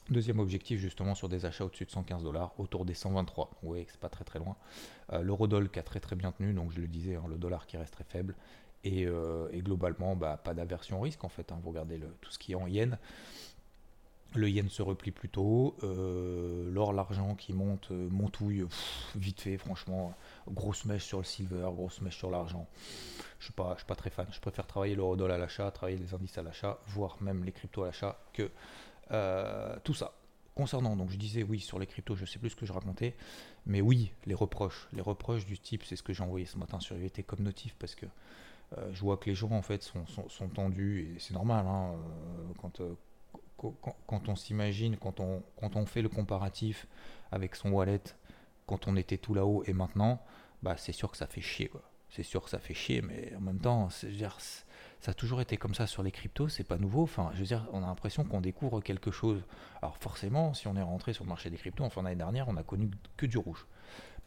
Deuxième 0.08 0.38
objectif, 0.38 0.78
justement, 0.78 1.16
sur 1.16 1.28
des 1.28 1.46
achats 1.46 1.64
au-dessus 1.64 1.84
de 1.84 1.90
115 1.90 2.22
dollars, 2.22 2.52
autour 2.58 2.84
des 2.84 2.94
123. 2.94 3.50
Vous 3.60 3.68
voyez 3.68 3.84
que 3.84 3.90
c'est 3.90 4.00
pas 4.00 4.08
très 4.08 4.22
très 4.22 4.38
loin. 4.38 4.56
Euh, 5.12 5.20
L'eurodoll 5.20 5.68
qui 5.68 5.80
a 5.80 5.82
très 5.82 5.98
très 5.98 6.14
bien 6.14 6.30
tenu, 6.30 6.52
donc 6.52 6.70
je 6.70 6.80
le 6.80 6.86
disais, 6.86 7.16
hein, 7.16 7.24
le 7.28 7.36
dollar 7.36 7.66
qui 7.66 7.76
reste 7.76 7.92
très 7.92 8.04
faible. 8.04 8.36
Et, 8.84 9.06
euh, 9.06 9.48
globalement, 9.52 10.14
bah, 10.16 10.36
pas 10.42 10.54
d'aversion 10.54 10.98
au 10.98 11.02
risque 11.02 11.24
en 11.24 11.28
fait. 11.28 11.50
Hein. 11.52 11.58
Vous 11.62 11.70
regardez 11.70 12.00
tout 12.20 12.30
ce 12.30 12.38
qui 12.38 12.52
est 12.52 12.56
en 12.56 12.66
yen. 12.66 12.98
Le 14.34 14.50
yen 14.50 14.68
se 14.68 14.82
replie 14.82 15.12
plutôt. 15.12 15.76
Euh, 15.82 16.70
l'or, 16.70 16.92
l'argent 16.92 17.34
qui 17.34 17.52
monte, 17.52 17.90
montouille 17.90 18.64
vite 19.16 19.40
fait, 19.40 19.56
franchement. 19.56 20.14
Grosse 20.48 20.84
mèche 20.84 21.04
sur 21.04 21.18
le 21.18 21.24
silver, 21.24 21.70
grosse 21.74 22.00
mèche 22.00 22.18
sur 22.18 22.30
l'argent. 22.30 22.66
Je 23.38 23.52
ne 23.58 23.76
suis, 23.76 23.84
pas 23.86 23.94
très 23.94 24.10
fan. 24.10 24.26
Je 24.30 24.40
préfère 24.40 24.66
travailler 24.66 24.94
l'eurodoll 24.94 25.30
à 25.30 25.38
l'achat, 25.38 25.70
travailler 25.70 25.98
les 25.98 26.14
indices 26.14 26.36
à 26.38 26.42
l'achat, 26.42 26.78
voire 26.88 27.16
même 27.20 27.44
les 27.44 27.52
cryptos 27.52 27.82
à 27.82 27.86
l'achat 27.86 28.18
que 28.32 28.50
euh, 29.12 29.76
tout 29.84 29.94
ça. 29.94 30.12
Concernant, 30.54 30.96
donc 30.96 31.10
je 31.10 31.16
disais 31.16 31.42
oui 31.42 31.60
sur 31.60 31.78
les 31.78 31.86
cryptos, 31.86 32.16
je 32.16 32.24
sais 32.24 32.38
plus 32.38 32.50
ce 32.50 32.56
que 32.56 32.64
je 32.64 32.72
racontais, 32.72 33.14
mais 33.66 33.82
oui, 33.82 34.10
les 34.24 34.34
reproches. 34.34 34.88
Les 34.94 35.02
reproches 35.02 35.44
du 35.44 35.58
type, 35.58 35.84
c'est 35.84 35.96
ce 35.96 36.02
que 36.02 36.14
j'ai 36.14 36.22
envoyé 36.22 36.46
ce 36.46 36.56
matin 36.56 36.80
sur 36.80 36.96
IVT 36.96 37.22
comme 37.24 37.40
notif 37.40 37.76
parce 37.78 37.94
que 37.94 38.06
euh, 38.06 38.08
je 38.92 39.00
vois 39.00 39.16
que 39.16 39.30
les 39.30 39.34
gens 39.34 39.50
en 39.50 39.62
fait 39.62 39.82
sont, 39.82 40.06
sont, 40.06 40.48
tendus 40.48 41.02
et 41.02 41.18
c'est 41.18 41.34
normal 41.34 41.66
hein, 41.66 41.94
euh, 42.80 42.92
quand, 43.56 43.74
quand, 44.06 44.28
on 44.28 44.36
s'imagine, 44.36 44.96
quand 44.96 45.20
on, 45.20 45.42
quand 45.56 45.76
on 45.76 45.86
fait 45.86 46.02
le 46.02 46.08
comparatif 46.08 46.86
avec 47.32 47.54
son 47.54 47.70
wallet, 47.70 48.02
quand 48.66 48.88
on 48.88 48.96
était 48.96 49.18
tout 49.18 49.34
là-haut 49.34 49.62
et 49.66 49.72
maintenant, 49.72 50.22
bah 50.62 50.76
c'est 50.76 50.92
sûr 50.92 51.10
que 51.10 51.16
ça 51.16 51.26
fait 51.26 51.40
chier 51.40 51.68
quoi. 51.68 51.82
C'est 52.08 52.22
sûr 52.22 52.42
que 52.42 52.50
ça 52.50 52.58
fait 52.58 52.74
chier, 52.74 53.02
mais 53.02 53.34
en 53.36 53.40
même 53.40 53.58
temps, 53.58 53.88
ça 53.90 55.10
a 55.10 55.14
toujours 55.14 55.40
été 55.40 55.56
comme 55.56 55.74
ça 55.74 55.86
sur 55.86 56.02
les 56.02 56.12
cryptos, 56.12 56.48
c'est 56.48 56.64
pas 56.64 56.78
nouveau. 56.78 57.02
Enfin, 57.02 57.30
je 57.34 57.40
veux 57.40 57.46
dire, 57.46 57.66
on 57.72 57.82
a 57.82 57.86
l'impression 57.86 58.24
qu'on 58.24 58.40
découvre 58.40 58.80
quelque 58.80 59.10
chose. 59.10 59.42
Alors 59.82 59.96
forcément, 59.98 60.54
si 60.54 60.68
on 60.68 60.76
est 60.76 60.82
rentré 60.82 61.12
sur 61.12 61.24
le 61.24 61.28
marché 61.28 61.50
des 61.50 61.56
cryptos 61.56 61.84
en 61.84 61.90
fin 61.90 62.02
d'année 62.04 62.16
dernière, 62.16 62.48
on 62.48 62.56
a 62.56 62.62
connu 62.62 62.90
que 63.16 63.26
du 63.26 63.38
rouge. 63.38 63.66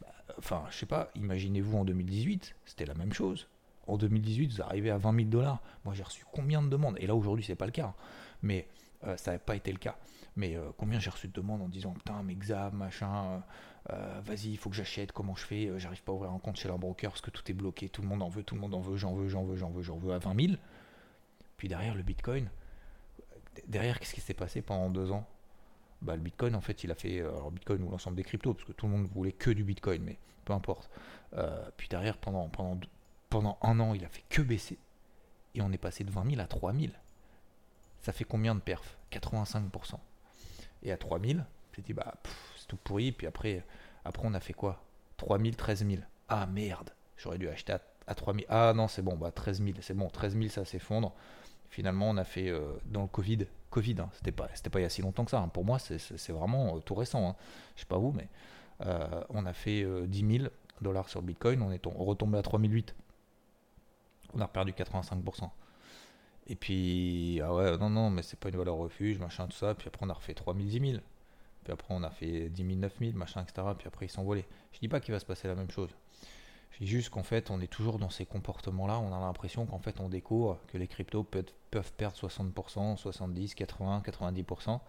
Bah, 0.00 0.08
enfin, 0.38 0.64
je 0.70 0.76
sais 0.76 0.86
pas, 0.86 1.10
imaginez-vous 1.14 1.78
en 1.78 1.84
2018, 1.84 2.54
c'était 2.66 2.86
la 2.86 2.94
même 2.94 3.12
chose. 3.12 3.48
En 3.86 3.96
2018, 3.96 4.52
vous 4.52 4.62
arrivez 4.62 4.90
à 4.90 4.98
20 4.98 5.16
000 5.16 5.28
dollars. 5.28 5.60
Moi, 5.84 5.94
j'ai 5.94 6.02
reçu 6.02 6.24
combien 6.32 6.62
de 6.62 6.68
demandes? 6.68 6.96
Et 7.00 7.06
là, 7.06 7.14
aujourd'hui, 7.14 7.44
c'est 7.44 7.54
pas 7.54 7.66
le 7.66 7.72
cas. 7.72 7.86
Hein. 7.86 7.94
Mais 8.42 8.68
euh, 9.06 9.16
ça 9.16 9.32
n'a 9.32 9.38
pas 9.38 9.56
été 9.56 9.72
le 9.72 9.78
cas. 9.78 9.96
Mais 10.36 10.56
euh, 10.56 10.70
combien 10.76 11.00
j'ai 11.00 11.10
reçu 11.10 11.28
de 11.28 11.32
demandes 11.32 11.62
en 11.62 11.68
disant 11.68 11.92
putain, 11.92 12.22
mais 12.22 12.34
XAM, 12.34 12.74
machin, 12.74 13.42
euh, 13.90 14.20
vas-y, 14.24 14.50
il 14.50 14.58
faut 14.58 14.70
que 14.70 14.76
j'achète, 14.76 15.12
comment 15.12 15.34
je 15.34 15.44
fais? 15.44 15.78
J'arrive 15.78 16.02
pas 16.02 16.12
à 16.12 16.14
ouvrir 16.14 16.30
un 16.30 16.38
compte 16.38 16.56
chez 16.56 16.68
leur 16.68 16.78
broker 16.78 17.10
parce 17.10 17.20
que 17.20 17.30
tout 17.30 17.42
est 17.50 17.54
bloqué, 17.54 17.88
tout 17.88 18.02
le 18.02 18.08
monde 18.08 18.22
en 18.22 18.28
veut, 18.28 18.42
tout 18.42 18.54
le 18.54 18.60
monde 18.60 18.74
en 18.74 18.80
veut, 18.80 18.96
j'en 18.96 19.14
veux, 19.14 19.28
j'en 19.28 19.44
veux, 19.44 19.56
j'en 19.56 19.70
veux, 19.70 19.82
j'en 19.82 19.96
veux 19.96 20.12
à 20.12 20.18
20 20.18 20.40
000. 20.40 20.58
Puis 21.56 21.68
derrière 21.68 21.94
le 21.94 22.02
Bitcoin, 22.02 22.48
derrière, 23.66 23.98
qu'est-ce 23.98 24.14
qui 24.14 24.20
s'est 24.20 24.34
passé 24.34 24.62
pendant 24.62 24.90
deux 24.90 25.10
ans? 25.10 25.26
Bah, 26.02 26.16
le 26.16 26.22
Bitcoin, 26.22 26.54
en 26.54 26.60
fait, 26.60 26.84
il 26.84 26.90
a 26.90 26.94
fait. 26.94 27.20
Alors, 27.20 27.50
Bitcoin 27.50 27.82
ou 27.82 27.90
l'ensemble 27.90 28.16
des 28.16 28.24
cryptos, 28.24 28.54
parce 28.54 28.64
que 28.64 28.72
tout 28.72 28.86
le 28.86 28.92
monde 28.92 29.06
voulait 29.08 29.32
que 29.32 29.50
du 29.50 29.64
Bitcoin, 29.64 30.02
mais 30.02 30.18
peu 30.44 30.52
importe. 30.52 30.90
puis 31.76 31.88
derrière, 31.88 32.16
pendant, 32.16 32.48
pendant, 32.48 32.78
pendant 33.30 33.58
un 33.62 33.80
an, 33.80 33.94
il 33.94 34.04
a 34.04 34.08
fait 34.08 34.24
que 34.28 34.42
baisser. 34.42 34.78
Et 35.54 35.62
on 35.62 35.72
est 35.72 35.78
passé 35.78 36.04
de 36.04 36.10
20 36.10 36.30
000 36.30 36.40
à 36.40 36.46
3 36.46 36.72
000 36.72 36.92
ça 38.02 38.12
fait 38.12 38.24
combien 38.24 38.54
de 38.54 38.60
perfs? 38.60 38.96
85%. 39.12 39.94
Et 40.82 40.92
à 40.92 40.96
3000, 40.96 41.44
j'ai 41.76 41.82
dit, 41.82 41.92
bah, 41.92 42.14
c'est 42.56 42.66
tout 42.66 42.76
pourri. 42.76 43.12
Puis 43.12 43.26
après, 43.26 43.64
on 44.22 44.34
a 44.34 44.40
fait 44.40 44.52
quoi? 44.52 44.82
3000, 45.18 45.56
13000. 45.56 46.06
Ah 46.28 46.46
merde, 46.46 46.90
j'aurais 47.16 47.38
dû 47.38 47.48
acheter 47.48 47.74
à, 48.06 48.14
3000. 48.14 48.46
Ah 48.48 48.72
non, 48.74 48.88
c'est 48.88 49.02
bon, 49.02 49.16
bah 49.16 49.30
13 49.30 49.62
000, 49.62 49.78
c'est 49.82 49.94
bon, 49.94 50.08
13 50.08 50.36
000, 50.36 50.48
ça 50.48 50.64
s'effondre. 50.64 51.12
Finalement, 51.68 52.08
on 52.10 52.16
a 52.16 52.24
fait 52.24 52.48
euh, 52.48 52.72
dans 52.86 53.02
le 53.02 53.08
Covid, 53.08 53.46
Covid, 53.70 53.96
hein, 54.00 54.08
c'était 54.14 54.32
pas, 54.32 54.48
c'était 54.54 54.70
pas 54.70 54.80
il 54.80 54.82
y 54.82 54.86
a 54.86 54.88
si 54.88 55.02
longtemps 55.02 55.24
que 55.24 55.30
ça. 55.30 55.40
Hein. 55.40 55.48
Pour 55.48 55.64
moi, 55.64 55.78
c'est 55.78 56.32
vraiment 56.32 56.76
euh, 56.76 56.80
tout 56.80 56.94
récent. 56.94 57.28
Hein. 57.28 57.36
Je 57.76 57.80
sais 57.80 57.86
pas 57.86 57.98
vous, 57.98 58.12
mais 58.12 58.28
euh, 58.86 59.22
on 59.28 59.44
a 59.44 59.52
fait 59.52 59.84
10 60.06 60.38
000 60.38 60.50
dollars 60.80 61.08
sur 61.08 61.20
Bitcoin, 61.22 61.62
on 61.62 61.70
est 61.70 61.84
retombé 61.84 62.38
à 62.38 62.42
3008. 62.42 62.94
On 64.34 64.40
a 64.40 64.48
perdu 64.48 64.72
85%. 64.72 65.50
Et 66.46 66.56
puis, 66.56 67.40
ah 67.44 67.54
ouais, 67.54 67.78
non, 67.78 67.90
non, 67.90 68.10
mais 68.10 68.22
c'est 68.22 68.38
pas 68.38 68.48
une 68.48 68.56
valeur 68.56 68.76
refuge, 68.76 69.18
machin, 69.18 69.46
tout 69.46 69.56
ça. 69.56 69.74
Puis 69.74 69.88
après, 69.88 70.04
on 70.04 70.10
a 70.10 70.12
refait 70.12 70.34
3000, 70.34 70.68
10 70.68 70.90
000. 70.90 71.02
Puis 71.62 71.72
après, 71.72 71.94
on 71.94 72.02
a 72.02 72.10
fait 72.10 72.48
10 72.48 72.64
000, 72.64 72.76
9 72.76 72.92
000, 72.98 73.12
machin, 73.12 73.42
etc. 73.42 73.68
Puis 73.78 73.86
après, 73.86 74.06
ils 74.06 74.10
s'envolaient. 74.10 74.46
Je 74.72 74.80
dis 74.80 74.88
pas 74.88 75.00
qu'il 75.00 75.12
va 75.12 75.20
se 75.20 75.26
passer 75.26 75.46
la 75.46 75.54
même 75.54 75.70
chose. 75.70 75.90
Je 76.72 76.78
dis 76.78 76.86
juste 76.86 77.10
qu'en 77.10 77.22
fait, 77.22 77.50
on 77.50 77.60
est 77.60 77.70
toujours 77.70 77.98
dans 77.98 78.10
ces 78.10 78.26
comportements-là. 78.26 78.98
On 78.98 79.14
a 79.14 79.20
l'impression 79.20 79.66
qu'en 79.66 79.78
fait, 79.78 80.00
on 80.00 80.08
découvre 80.08 80.58
que 80.68 80.78
les 80.78 80.88
cryptos 80.88 81.24
peuvent, 81.24 81.92
perdre 81.96 82.16
60%, 82.16 82.96
70, 82.96 83.54
80, 83.54 84.02
90%. 84.04 84.80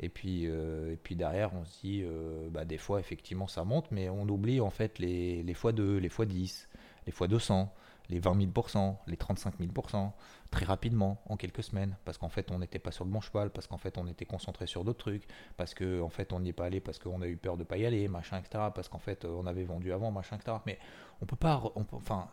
Et 0.00 0.08
puis, 0.08 0.46
euh, 0.46 0.96
puis 1.02 1.16
derrière, 1.16 1.54
on 1.54 1.64
se 1.64 1.80
dit, 1.82 2.02
euh, 2.02 2.48
bah, 2.50 2.64
des 2.64 2.78
fois, 2.78 2.98
effectivement, 2.98 3.46
ça 3.46 3.64
monte, 3.64 3.90
mais 3.90 4.08
on 4.08 4.28
oublie 4.28 4.60
en 4.60 4.70
fait 4.70 4.98
les, 4.98 5.42
les 5.42 5.54
fois 5.54 5.72
2, 5.72 5.98
les 5.98 6.08
fois 6.08 6.26
10, 6.26 6.68
les 7.06 7.12
fois 7.12 7.28
200 7.28 7.72
les 8.10 8.18
20 8.18 8.36
000%, 8.36 8.96
les 9.06 9.16
35 9.16 9.60
000%, 9.60 10.12
très 10.50 10.64
rapidement, 10.64 11.22
en 11.26 11.36
quelques 11.36 11.62
semaines, 11.62 11.96
parce 12.04 12.18
qu'en 12.18 12.28
fait 12.28 12.50
on 12.50 12.58
n'était 12.58 12.78
pas 12.78 12.90
sur 12.90 13.04
le 13.04 13.10
bon 13.10 13.20
cheval, 13.20 13.50
parce 13.50 13.66
qu'en 13.66 13.78
fait 13.78 13.96
on 13.98 14.06
était 14.06 14.26
concentré 14.26 14.66
sur 14.66 14.84
d'autres 14.84 14.98
trucs, 14.98 15.26
parce 15.56 15.74
qu'en 15.74 16.02
en 16.02 16.08
fait 16.10 16.32
on 16.32 16.40
n'y 16.40 16.50
est 16.50 16.52
pas 16.54 16.66
allé 16.66 16.80
parce 16.80 16.98
qu'on 16.98 17.22
a 17.22 17.26
eu 17.26 17.36
peur 17.36 17.56
de 17.56 17.64
pas 17.64 17.76
y 17.78 17.86
aller, 17.86 18.06
machin, 18.08 18.38
etc., 18.38 18.64
parce 18.74 18.88
qu'en 18.88 18.98
fait 18.98 19.24
on 19.24 19.46
avait 19.46 19.64
vendu 19.64 19.92
avant, 19.92 20.10
machin, 20.10 20.36
etc. 20.36 20.58
Mais 20.66 20.78
on 21.22 21.26
peut 21.26 21.36
pas, 21.36 21.62
enfin, 21.74 22.28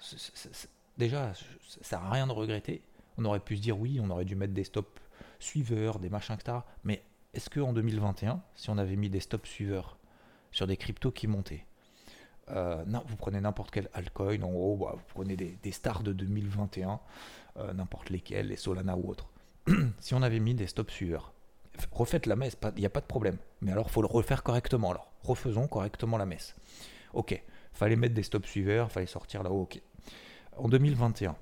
déjà, 0.97 1.33
ça 1.81 2.01
à 2.01 2.09
rien 2.09 2.27
de 2.27 2.33
regretter. 2.33 2.83
On 3.17 3.25
aurait 3.25 3.39
pu 3.39 3.57
se 3.57 3.61
dire 3.61 3.79
oui, 3.79 3.99
on 4.01 4.09
aurait 4.09 4.25
dû 4.25 4.35
mettre 4.35 4.53
des 4.53 4.63
stops 4.63 5.01
suiveurs, 5.39 5.99
des 5.99 6.09
machins, 6.09 6.35
etc. 6.35 6.59
Mais 6.83 7.03
est-ce 7.33 7.49
qu'en 7.49 7.73
2021, 7.73 8.41
si 8.55 8.69
on 8.69 8.77
avait 8.77 8.95
mis 8.95 9.09
des 9.09 9.19
stops 9.19 9.47
suiveurs 9.49 9.97
sur 10.51 10.67
des 10.67 10.77
cryptos 10.77 11.11
qui 11.11 11.27
montaient, 11.27 11.65
euh, 12.53 12.83
non, 12.85 13.03
vous 13.07 13.15
prenez 13.15 13.39
n'importe 13.39 13.71
quel 13.71 13.89
altcoin, 13.93 14.41
en 14.41 14.51
gros, 14.51 14.77
bah, 14.77 14.93
vous 14.95 15.03
prenez 15.13 15.35
des, 15.35 15.71
stars 15.71 16.03
de 16.03 16.13
2021, 16.13 16.99
euh, 17.57 17.73
n'importe 17.73 18.09
lesquels, 18.09 18.47
les 18.47 18.55
Solana 18.55 18.97
ou 18.97 19.09
autres. 19.09 19.29
si 19.99 20.13
on 20.13 20.21
avait 20.21 20.39
mis 20.39 20.53
des 20.53 20.67
stop 20.67 20.91
suiveurs, 20.91 21.33
refaites 21.91 22.25
la 22.25 22.35
messe, 22.35 22.57
il 22.75 22.79
n'y 22.79 22.85
a 22.85 22.89
pas 22.89 23.01
de 23.01 23.05
problème. 23.05 23.37
Mais 23.61 23.71
alors, 23.71 23.89
faut 23.89 24.01
le 24.01 24.07
refaire 24.07 24.43
correctement. 24.43 24.91
Alors, 24.91 25.11
refaisons 25.23 25.67
correctement 25.67 26.17
la 26.17 26.25
messe. 26.25 26.55
Ok, 27.13 27.41
fallait 27.73 27.95
mettre 27.95 28.15
des 28.15 28.23
stop 28.23 28.45
suiveurs, 28.45 28.91
fallait 28.91 29.05
sortir 29.05 29.43
là-haut, 29.43 29.61
ok. 29.61 29.81
En 30.57 30.67
2021, 30.67 31.35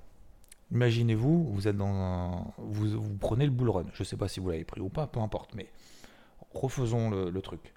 imaginez-vous, 0.71 1.45
vous 1.45 1.67
êtes 1.67 1.77
dans 1.77 1.87
un, 1.87 2.45
vous, 2.57 3.01
prenez 3.19 3.45
le 3.45 3.51
bull 3.51 3.69
run. 3.69 3.85
Je 3.93 4.03
ne 4.03 4.05
sais 4.05 4.17
pas 4.17 4.27
si 4.27 4.39
vous 4.39 4.49
l'avez 4.49 4.65
pris 4.65 4.81
ou 4.81 4.89
pas, 4.89 5.07
peu 5.07 5.19
importe, 5.19 5.55
mais 5.55 5.71
refaisons 6.53 7.09
le 7.09 7.41
truc. 7.41 7.73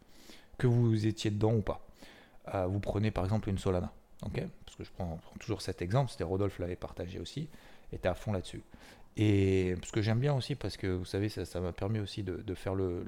Que 0.59 0.67
vous 0.67 1.07
étiez 1.07 1.31
dedans 1.31 1.55
ou 1.55 1.63
pas 1.63 1.87
vous 2.47 2.81
prenez 2.81 3.11
par 3.11 3.25
exemple 3.25 3.49
une 3.49 3.59
Solana. 3.59 3.93
ok? 4.25 4.43
Parce 4.65 4.77
que 4.77 4.85
je 4.85 4.91
prends, 4.91 5.19
toujours 5.41 5.63
cet 5.63 5.83
exemple, 5.83 6.11
c'était 6.11 6.25
Rodolphe 6.25 6.59
l'avait 6.59 6.77
partagé 6.77 7.19
aussi, 7.19 7.49
était 7.93 8.09
à 8.09 8.15
fond 8.15 8.33
là-dessus. 8.33 8.63
Et 9.17 9.75
ce 9.85 9.93
que 9.93 10.01
j'aime 10.01 10.21
bien 10.21 10.35
aussi, 10.35 10.55
parce 10.55 10.79
que 10.79 10.87
vous 10.87 11.05
savez, 11.05 11.29
ça 11.29 11.61
m'a 11.61 11.73
permis 11.73 11.99
aussi 11.99 12.23
de, 12.23 12.55
faire 12.55 12.75
le, 12.75 13.05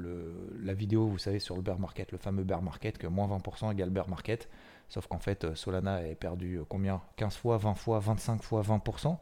la 0.62 0.74
vidéo, 0.74 1.06
vous 1.06 1.18
savez, 1.18 1.38
sur 1.38 1.56
le 1.56 1.62
bear 1.62 1.78
market, 1.78 2.12
le 2.12 2.18
fameux 2.18 2.44
bear 2.44 2.60
market, 2.60 2.98
que 2.98 3.06
moins 3.06 3.26
20% 3.26 3.72
égale 3.72 3.90
bear 3.90 4.08
market. 4.08 4.48
Sauf 4.90 5.06
qu'en 5.06 5.18
fait, 5.18 5.54
Solana 5.54 5.94
a 5.96 6.14
perdu 6.14 6.56
euh, 6.56 6.64
combien? 6.68 7.00
15 7.16 7.36
fois, 7.36 7.56
20 7.56 7.74
fois, 7.74 8.00
25 8.00 8.42
fois 8.42 8.60
20% 8.60 9.16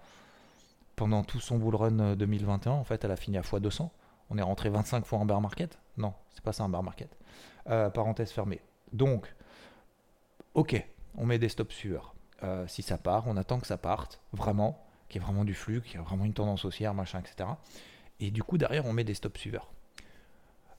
pendant 0.97 1.23
tout 1.23 1.41
son 1.41 1.57
bull 1.57 1.77
run 1.77 2.17
2021. 2.17 2.73
En 2.73 2.85
fait, 2.85 3.05
elle 3.05 3.13
a 3.13 3.17
fini 3.17 3.39
à 3.39 3.43
x200. 3.43 3.89
On 4.31 4.39
est 4.39 4.43
rentré 4.43 4.69
25 4.69 5.07
fois 5.07 5.21
en 5.21 5.25
bear 5.25 5.41
market? 5.41 5.79
Non, 5.97 6.15
c'est 6.35 6.43
pas 6.43 6.53
ça 6.53 6.65
un 6.65 6.69
bear 6.69 6.83
market. 6.83 7.17
Euh, 7.71 7.91
parenthèse 7.91 8.33
fermée. 8.33 8.61
Donc, 8.93 9.33
ok, 10.55 10.85
on 11.17 11.27
met 11.27 11.39
des 11.39 11.49
stop 11.49 11.73
suiveurs. 11.73 12.15
Euh, 12.43 12.67
si 12.67 12.83
ça 12.83 12.99
part, 12.99 13.25
on 13.27 13.37
attend 13.37 13.61
que 13.61 13.67
ça 13.67 13.79
parte, 13.79 14.21
vraiment, 14.33 14.85
qu'il 15.09 15.21
y 15.21 15.25
ait 15.25 15.27
vraiment 15.27 15.45
du 15.45 15.55
flux, 15.55 15.81
qu'il 15.81 15.95
y 15.95 15.97
ait 15.97 16.05
vraiment 16.05 16.25
une 16.25 16.33
tendance 16.35 16.65
haussière, 16.65 16.95
machin, 16.95 17.21
etc. 17.21 17.49
Et 18.21 18.31
du 18.31 18.43
coup, 18.43 18.59
derrière, 18.59 18.87
on 18.87 18.93
met 18.93 19.05
des 19.05 19.15
stop 19.15 19.39
suiveurs. 19.39 19.73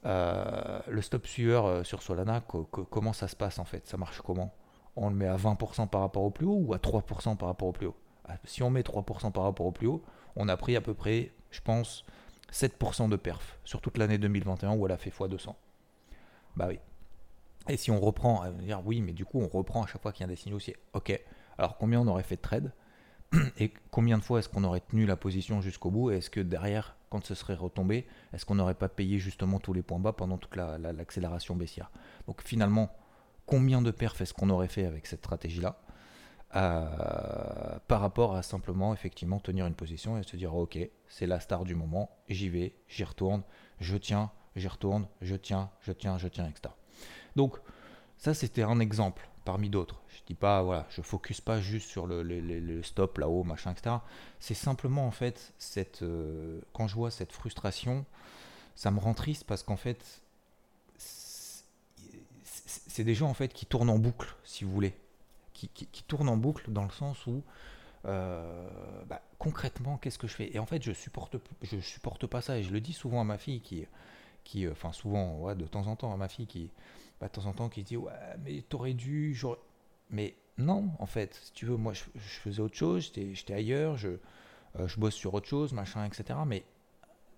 Euh, 0.05 0.81
le 0.87 1.01
stop 1.01 1.25
suiveur 1.25 1.65
euh, 1.65 1.83
sur 1.83 2.01
Solana, 2.01 2.41
comment 2.41 3.13
ça 3.13 3.27
se 3.27 3.35
passe 3.35 3.57
en 3.59 3.65
fait? 3.65 3.87
Ça 3.87 3.95
marche 3.97 4.21
comment? 4.21 4.53
On 4.95 5.09
le 5.09 5.15
met 5.15 5.27
à 5.27 5.37
20% 5.37 5.87
par 5.87 6.01
rapport 6.01 6.23
au 6.23 6.29
plus 6.29 6.45
haut 6.45 6.59
ou 6.59 6.73
à 6.73 6.77
3% 6.77 7.37
par 7.37 7.47
rapport 7.47 7.69
au 7.69 7.71
plus 7.71 7.87
haut? 7.87 7.95
Ah, 8.27 8.37
Si 8.43 8.61
on 8.63 8.69
met 8.69 8.81
3% 8.81 9.31
par 9.31 9.43
rapport 9.43 9.65
au 9.65 9.71
plus 9.71 9.87
haut, 9.87 10.03
on 10.35 10.49
a 10.49 10.57
pris 10.57 10.75
à 10.75 10.81
peu 10.81 10.93
près, 10.93 11.31
je 11.51 11.61
pense, 11.61 12.05
7% 12.51 13.09
de 13.09 13.15
perf 13.15 13.59
sur 13.63 13.81
toute 13.81 13.97
l'année 13.97 14.17
2021 14.17 14.75
où 14.75 14.85
elle 14.85 14.91
a 14.91 14.97
fait 14.97 15.09
x200. 15.09 15.55
Bah 16.55 16.65
oui. 16.67 16.79
Et 17.69 17.77
si 17.77 17.91
on 17.91 17.99
reprend, 17.99 18.41
à 18.41 18.51
dire 18.51 18.81
oui, 18.85 19.01
mais 19.01 19.13
du 19.13 19.25
coup 19.25 19.39
on 19.39 19.47
reprend 19.47 19.83
à 19.83 19.87
chaque 19.87 20.01
fois 20.01 20.11
qu'il 20.11 20.21
y 20.21 20.25
a 20.25 20.27
des 20.27 20.35
signaux 20.35 20.57
haussiers. 20.57 20.77
Ok, 20.93 21.17
alors 21.57 21.77
combien 21.77 22.01
on 22.01 22.07
aurait 22.07 22.23
fait 22.23 22.35
de 22.35 22.41
trade 22.41 22.71
Et 23.59 23.73
combien 23.91 24.17
de 24.17 24.23
fois 24.23 24.39
est-ce 24.39 24.49
qu'on 24.49 24.63
aurait 24.63 24.81
tenu 24.81 25.05
la 25.05 25.15
position 25.15 25.61
jusqu'au 25.61 25.91
bout 25.91 26.11
Et 26.11 26.17
est-ce 26.17 26.29
que 26.29 26.39
derrière, 26.39 26.95
quand 27.09 27.25
ce 27.25 27.35
serait 27.35 27.55
retombé, 27.55 28.05
est-ce 28.33 28.45
qu'on 28.45 28.55
n'aurait 28.55 28.73
pas 28.75 28.89
payé 28.89 29.19
justement 29.19 29.59
tous 29.59 29.73
les 29.73 29.81
points 29.81 29.99
bas 29.99 30.13
pendant 30.13 30.37
toute 30.37 30.55
l'accélération 30.55 31.55
baissière? 31.55 31.91
Donc 32.27 32.41
finalement, 32.43 32.91
combien 33.45 33.81
de 33.81 33.91
perfs 33.91 34.21
est-ce 34.21 34.33
qu'on 34.33 34.49
aurait 34.49 34.67
fait 34.67 34.85
avec 34.85 35.07
cette 35.07 35.19
stratégie-là? 35.19 35.79
Euh, 36.55 37.79
par 37.87 37.99
rapport 37.99 38.35
à 38.35 38.43
simplement 38.43 38.93
effectivement 38.93 39.39
tenir 39.39 39.65
une 39.65 39.73
position 39.73 40.19
et 40.19 40.23
se 40.23 40.37
dire 40.37 40.53
ok 40.53 40.77
c'est 41.07 41.25
la 41.25 41.39
star 41.39 41.63
du 41.63 41.73
moment 41.73 42.11
j'y 42.29 42.47
vais 42.47 42.75
j'y 42.87 43.03
retourne 43.03 43.41
je 43.79 43.97
tiens 43.97 44.29
j'y 44.55 44.67
retourne 44.67 45.07
je 45.21 45.35
tiens 45.35 45.71
je 45.79 45.91
tiens 45.91 46.19
je 46.19 46.27
tiens 46.27 46.47
etc 46.47 46.71
donc 47.35 47.57
ça 48.17 48.33
c'était 48.33 48.63
un 48.63 48.79
exemple 48.79 49.27
parmi 49.45 49.69
d'autres. 49.69 50.01
Je 50.09 50.21
dis 50.27 50.35
pas, 50.35 50.61
voilà, 50.61 50.85
je 50.89 51.01
focus 51.01 51.41
pas 51.41 51.59
juste 51.59 51.89
sur 51.89 52.07
le, 52.07 52.81
stop 52.83 53.17
là-haut, 53.17 53.43
machin, 53.43 53.71
etc. 53.71 53.97
C'est 54.39 54.53
simplement 54.53 55.05
en 55.05 55.11
fait 55.11 55.53
cette, 55.57 56.01
euh, 56.03 56.61
quand 56.73 56.87
je 56.87 56.95
vois 56.95 57.11
cette 57.11 57.31
frustration, 57.31 58.05
ça 58.75 58.91
me 58.91 58.99
rend 58.99 59.13
triste 59.13 59.45
parce 59.45 59.63
qu'en 59.63 59.77
fait, 59.77 60.21
c'est 62.55 63.03
des 63.03 63.15
gens 63.15 63.29
en 63.29 63.33
fait 63.33 63.53
qui 63.53 63.65
tournent 63.65 63.89
en 63.89 63.99
boucle, 63.99 64.35
si 64.43 64.63
vous 64.63 64.71
voulez, 64.71 64.95
qui, 65.53 65.67
tournent 66.07 66.29
en 66.29 66.37
boucle 66.37 66.71
dans 66.71 66.83
le 66.83 66.91
sens 66.91 67.25
où 67.25 67.41
euh, 68.05 68.67
bah, 69.07 69.21
concrètement, 69.39 69.97
qu'est-ce 69.97 70.19
que 70.19 70.27
je 70.27 70.33
fais? 70.33 70.53
Et 70.53 70.59
en 70.59 70.65
fait, 70.65 70.83
je 70.83 70.91
supporte, 70.91 71.37
je 71.61 71.79
supporte 71.79 72.27
pas 72.27 72.41
ça 72.41 72.57
et 72.57 72.63
je 72.63 72.71
le 72.71 72.81
dis 72.81 72.93
souvent 72.93 73.21
à 73.21 73.23
ma 73.23 73.37
fille 73.37 73.61
qui, 73.61 73.85
qui, 74.43 74.65
euh, 74.65 74.71
enfin 74.71 74.91
souvent, 74.91 75.37
ouais, 75.39 75.55
de 75.55 75.65
temps 75.65 75.87
en 75.87 75.95
temps 75.95 76.13
à 76.13 76.17
ma 76.17 76.27
fille 76.27 76.47
qui 76.47 76.71
bah, 77.19 77.27
de 77.27 77.31
temps 77.31 77.45
en 77.45 77.53
temps 77.53 77.69
qui 77.69 77.83
dit 77.83 77.95
ouais 77.95 78.11
mais 78.43 78.61
t'aurais 78.63 78.93
dû 78.93 79.39
mais 80.09 80.35
non 80.57 80.89
en 80.99 81.05
fait 81.05 81.35
si 81.41 81.53
tu 81.53 81.65
veux 81.65 81.77
moi 81.77 81.93
je, 81.93 82.03
faisais 82.15 82.59
autre 82.59 82.75
chose 82.75 83.11
j'étais 83.13 83.53
ailleurs 83.53 83.95
je, 83.95 84.09
euh, 84.77 84.87
je 84.87 84.99
bosse 84.99 85.13
sur 85.15 85.33
autre 85.33 85.47
chose 85.47 85.71
machin 85.71 86.05
etc 86.05 86.39
mais 86.45 86.65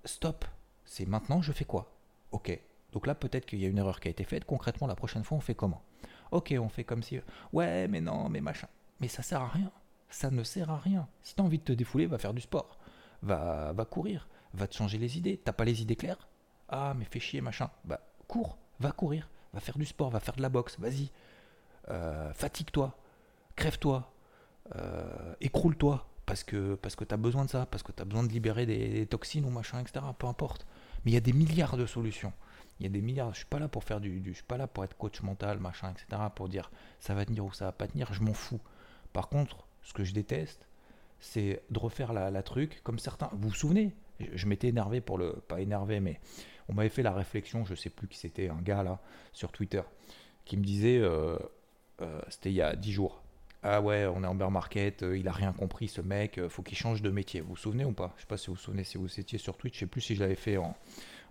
stop 0.03 0.43
c'est 0.85 1.05
maintenant 1.05 1.41
je 1.41 1.51
fais 1.51 1.65
quoi? 1.65 1.91
Ok 2.31 2.59
donc 2.93 3.05
là 3.05 3.13
peut-être 3.13 3.45
qu'il 3.45 3.59
y 3.59 3.65
a 3.65 3.69
une 3.69 3.77
erreur 3.77 3.99
qui 3.99 4.07
a 4.07 4.11
été 4.11 4.23
faite 4.23 4.45
concrètement 4.45 4.87
la 4.87 4.95
prochaine 4.95 5.23
fois 5.23 5.37
on 5.37 5.41
fait 5.41 5.55
comment? 5.55 5.83
Ok 6.31 6.55
on 6.57 6.69
fait 6.69 6.83
comme 6.83 7.03
si 7.03 7.19
ouais 7.53 7.87
mais 7.87 8.01
non 8.01 8.29
mais 8.29 8.41
machin. 8.41 8.67
Mais 8.99 9.07
ça 9.07 9.21
sert 9.21 9.41
à 9.41 9.49
rien. 9.49 9.71
Ça 10.09 10.31
ne 10.31 10.43
sert 10.43 10.71
à 10.71 10.77
rien. 10.77 11.07
Si 11.21 11.35
t'as 11.35 11.43
envie 11.43 11.59
de 11.59 11.63
te 11.63 11.73
défouler 11.73 12.05
va 12.05 12.17
faire 12.17 12.33
du 12.33 12.41
sport. 12.41 12.79
Va 13.21 13.73
va 13.73 13.85
courir. 13.85 14.27
Va 14.53 14.67
te 14.67 14.75
changer 14.75 14.97
les 14.97 15.17
idées. 15.17 15.37
T'as 15.43 15.53
pas 15.53 15.65
les 15.65 15.81
idées 15.81 15.95
claires? 15.95 16.27
Ah 16.69 16.93
mais 16.95 17.05
fais 17.05 17.19
chier 17.19 17.41
machin 17.41 17.69
bah 17.83 18.01
cours 18.27 18.57
va 18.79 18.91
courir 18.91 19.29
va 19.55 19.61
faire 19.61 19.77
du 19.77 19.85
sport, 19.85 20.09
va 20.11 20.19
faire 20.19 20.35
de 20.35 20.41
la 20.41 20.49
boxe, 20.49 20.77
vas-y. 20.79 21.09
Euh, 21.89 22.33
fatigue-toi, 22.33 22.95
crève-toi, 23.55 24.11
euh, 24.75 25.33
écroule-toi, 25.41 26.05
parce 26.25 26.43
que, 26.43 26.75
parce 26.75 26.95
que 26.95 27.05
besoin 27.15 27.45
de 27.45 27.49
ça, 27.49 27.65
parce 27.65 27.81
que 27.81 27.91
tu 27.91 28.01
as 28.01 28.05
besoin 28.05 28.23
de 28.23 28.31
libérer 28.31 28.65
des, 28.65 29.05
toxines 29.07 29.45
ou 29.45 29.49
machin, 29.49 29.79
etc. 29.79 30.05
Peu 30.17 30.27
importe. 30.27 30.67
Mais 31.03 31.11
il 31.11 31.13
y 31.13 31.17
a 31.17 31.21
des 31.21 31.33
milliards 31.33 31.77
de 31.77 31.85
solutions. 31.85 32.33
Il 32.79 32.83
y 32.83 32.85
a 32.87 32.89
des 32.89 33.01
milliards. 33.01 33.31
Je 33.31 33.37
suis 33.37 33.45
pas 33.45 33.59
là 33.59 33.67
pour 33.67 33.83
faire 33.83 34.01
du, 34.01 34.21
je 34.25 34.33
suis 34.33 34.43
pas 34.43 34.57
là 34.57 34.67
pour 34.67 34.83
être 34.83 34.97
coach 34.97 35.21
mental, 35.21 35.59
machin, 35.59 35.91
etc. 35.91 36.21
Pour 36.35 36.49
dire 36.49 36.69
ça 36.99 37.13
va 37.13 37.25
tenir 37.25 37.45
ou 37.45 37.53
ça 37.53 37.65
va 37.65 37.71
pas 37.71 37.87
tenir. 37.87 38.13
Je 38.13 38.21
m'en 38.21 38.33
fous. 38.33 38.59
Par 39.13 39.29
contre, 39.29 39.65
ce 39.83 39.93
que 39.93 40.03
je 40.03 40.13
déteste, 40.13 40.67
c'est 41.19 41.63
de 41.69 41.79
refaire 41.79 42.11
la, 42.11 42.31
la, 42.31 42.43
truc 42.43 42.81
comme 42.83 42.99
certains. 42.99 43.29
Vous 43.33 43.49
vous 43.49 43.55
souvenez 43.55 43.95
Je, 44.19 44.45
m'étais 44.47 44.69
énervé 44.69 45.01
pour 45.01 45.17
le, 45.17 45.33
pas 45.47 45.59
énervé, 45.59 45.99
mais 45.99 46.19
on 46.69 46.73
m'avait 46.73 46.89
fait 46.89 47.03
la 47.03 47.13
réflexion, 47.13 47.65
je 47.65 47.75
sais 47.75 47.89
plus 47.89 48.07
qui 48.07 48.17
c'était, 48.17 48.49
un 48.49 48.61
gars 48.61 48.83
là, 48.83 48.99
sur 49.33 49.51
Twitter, 49.51 49.81
qui 50.45 50.57
me 50.57 50.63
disait, 50.63 50.99
euh, 50.99 51.37
euh, 52.01 52.21
c'était 52.29 52.51
il 52.51 52.55
y 52.55 52.61
a 52.61 52.75
10 52.75 52.91
jours, 52.91 53.21
ah 53.63 53.81
ouais, 53.81 54.05
on 54.05 54.23
est 54.23 54.27
en 54.27 54.35
bear 54.35 54.51
market, 54.51 55.03
euh, 55.03 55.17
il 55.17 55.27
a 55.27 55.31
rien 55.31 55.51
compris 55.51 55.87
ce 55.87 56.01
mec, 56.01 56.39
faut 56.49 56.61
qu'il 56.61 56.77
change 56.77 57.01
de 57.01 57.09
métier. 57.09 57.41
Vous 57.41 57.49
vous 57.49 57.55
souvenez 57.55 57.83
ou 57.83 57.93
pas? 57.93 58.13
Je 58.15 58.21
sais 58.21 58.27
pas 58.27 58.37
si 58.37 58.47
vous 58.47 58.53
vous 58.53 58.59
souvenez, 58.59 58.83
si 58.83 58.99
vous 58.99 59.19
étiez 59.19 59.39
sur 59.39 59.57
Twitch, 59.57 59.75
je 59.75 59.79
sais 59.81 59.85
plus 59.87 60.01
si 60.01 60.15
je 60.15 60.19
l'avais 60.19 60.35
fait 60.35 60.57
en, 60.57 60.75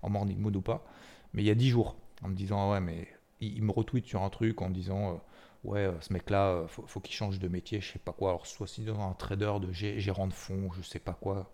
morning 0.08 0.38
mood 0.38 0.54
ou 0.56 0.60
pas, 0.60 0.84
mais 1.32 1.42
il 1.42 1.46
y 1.46 1.50
a 1.50 1.54
10 1.54 1.70
jours, 1.70 1.96
en 2.22 2.28
me 2.28 2.34
disant, 2.34 2.60
ah 2.60 2.72
ouais, 2.72 2.80
mais 2.80 3.08
il, 3.40 3.62
me 3.62 3.72
retweet 3.72 4.06
sur 4.06 4.22
un 4.22 4.30
truc 4.30 4.60
en 4.62 4.68
disant, 4.68 5.22
ouais, 5.62 5.90
ce 6.00 6.12
mec-là, 6.12 6.64
faut, 6.68 6.84
faut 6.86 7.00
qu'il 7.00 7.14
change 7.14 7.38
de 7.38 7.48
métier, 7.48 7.80
je 7.80 7.92
sais 7.92 7.98
pas 7.98 8.12
quoi, 8.12 8.30
alors 8.30 8.46
soit 8.46 8.66
si 8.66 8.84
un 8.88 9.12
trader 9.14 9.54
de 9.60 9.72
gérant 9.72 10.26
de 10.26 10.32
fonds, 10.32 10.70
je 10.72 10.82
sais 10.82 10.98
pas 10.98 11.14
quoi, 11.14 11.50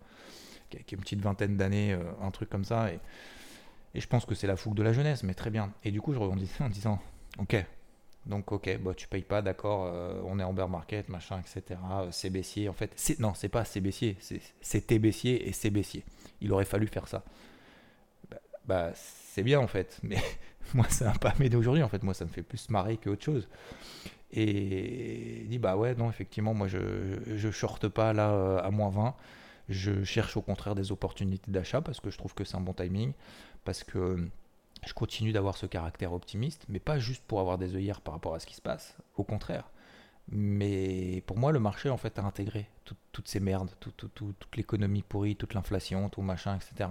qui 0.85 0.95
une 0.95 1.01
petite 1.01 1.21
vingtaine 1.21 1.57
d'années, 1.57 1.97
un 2.21 2.31
truc 2.31 2.49
comme 2.49 2.65
ça, 2.65 2.91
et 2.91 2.99
et 3.93 3.99
je 3.99 4.07
pense 4.07 4.25
que 4.25 4.35
c'est 4.35 4.47
la 4.47 4.55
fougue 4.55 4.75
de 4.75 4.83
la 4.83 4.93
jeunesse, 4.93 5.23
mais 5.23 5.33
très 5.33 5.49
bien. 5.49 5.73
Et 5.83 5.91
du 5.91 6.01
coup, 6.01 6.13
je 6.13 6.19
rebondissais 6.19 6.63
en 6.63 6.69
disant, 6.69 6.99
ok, 7.39 7.63
donc 8.25 8.51
ok, 8.51 8.79
bah, 8.81 8.93
tu 8.95 9.07
payes 9.07 9.23
pas, 9.23 9.41
d'accord, 9.41 9.85
euh, 9.85 10.21
on 10.25 10.39
est 10.39 10.43
en 10.43 10.53
bear 10.53 10.69
market, 10.69 11.09
machin, 11.09 11.39
etc. 11.39 11.79
Euh, 11.91 12.07
c'est 12.11 12.29
baissier, 12.29 12.69
en 12.69 12.73
fait. 12.73 12.91
C'est, 12.95 13.19
non, 13.19 13.33
c'est 13.33 13.49
pas 13.49 13.65
c'est 13.65 13.81
baissier, 13.81 14.17
c'est 14.61 14.87
T 14.87 14.99
baissier 14.99 15.47
et 15.47 15.53
c'est 15.53 15.71
baissier. 15.71 16.03
Il 16.39 16.51
aurait 16.53 16.65
fallu 16.65 16.87
faire 16.87 17.07
ça. 17.07 17.23
Bah, 18.29 18.37
bah 18.65 18.91
c'est 18.95 19.43
bien 19.43 19.59
en 19.59 19.67
fait, 19.67 19.99
mais 20.03 20.17
moi 20.73 20.87
ça 20.89 21.05
n'a 21.05 21.13
pas 21.13 21.33
m'aider 21.39 21.57
aujourd'hui, 21.57 21.83
en 21.83 21.89
fait. 21.89 22.03
Moi 22.03 22.13
ça 22.13 22.25
me 22.25 22.29
fait 22.29 22.43
plus 22.43 22.69
marrer 22.69 22.97
qu'autre 22.97 23.23
chose. 23.23 23.49
Et 24.33 25.41
il 25.41 25.49
dit, 25.49 25.59
bah 25.59 25.75
ouais, 25.75 25.93
non, 25.95 26.09
effectivement, 26.09 26.53
moi 26.53 26.67
je, 26.67 26.79
je 27.35 27.51
shorte 27.51 27.89
pas 27.89 28.13
là 28.13 28.31
euh, 28.31 28.61
à 28.63 28.71
moins 28.71 28.89
20. 28.89 29.15
Je 29.69 30.03
cherche 30.03 30.37
au 30.37 30.41
contraire 30.41 30.75
des 30.75 30.91
opportunités 30.91 31.51
d'achat 31.51 31.81
parce 31.81 31.99
que 31.99 32.09
je 32.09 32.17
trouve 32.17 32.33
que 32.33 32.43
c'est 32.43 32.55
un 32.55 32.61
bon 32.61 32.73
timing 32.73 33.13
parce 33.63 33.83
que 33.83 34.29
je 34.85 34.93
continue 34.93 35.31
d'avoir 35.31 35.57
ce 35.57 35.65
caractère 35.65 36.13
optimiste, 36.13 36.65
mais 36.67 36.79
pas 36.79 36.99
juste 36.99 37.23
pour 37.25 37.39
avoir 37.39 37.57
des 37.57 37.75
œillères 37.75 38.01
par 38.01 38.13
rapport 38.13 38.33
à 38.33 38.39
ce 38.39 38.47
qui 38.47 38.55
se 38.55 38.61
passe, 38.61 38.97
au 39.15 39.23
contraire. 39.23 39.69
Mais 40.29 41.23
pour 41.27 41.37
moi, 41.37 41.51
le 41.51 41.59
marché 41.59 41.89
en 41.89 41.97
fait 41.97 42.17
a 42.17 42.23
intégré 42.23 42.69
toutes 43.11 43.27
ces 43.27 43.39
merdes, 43.39 43.69
toute 43.79 44.55
l'économie 44.55 45.03
pourrie, 45.03 45.35
toute 45.35 45.53
l'inflation, 45.53 46.09
tout 46.09 46.21
machin, 46.21 46.55
etc. 46.55 46.89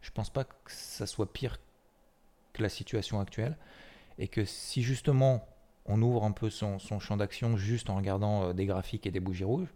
Je 0.00 0.10
pense 0.10 0.30
pas 0.30 0.44
que 0.44 0.50
ça 0.66 1.06
soit 1.06 1.32
pire 1.32 1.58
que 2.52 2.62
la 2.62 2.68
situation 2.68 3.20
actuelle, 3.20 3.56
et 4.18 4.28
que 4.28 4.44
si 4.44 4.82
justement 4.82 5.46
on 5.86 6.02
ouvre 6.02 6.24
un 6.24 6.32
peu 6.32 6.50
son 6.50 6.78
champ 6.78 7.16
d'action 7.16 7.56
juste 7.56 7.88
en 7.88 7.96
regardant 7.96 8.44
euh, 8.44 8.52
des 8.52 8.66
graphiques 8.66 9.06
et 9.06 9.10
des 9.10 9.20
bougies 9.20 9.44
rouges, 9.44 9.72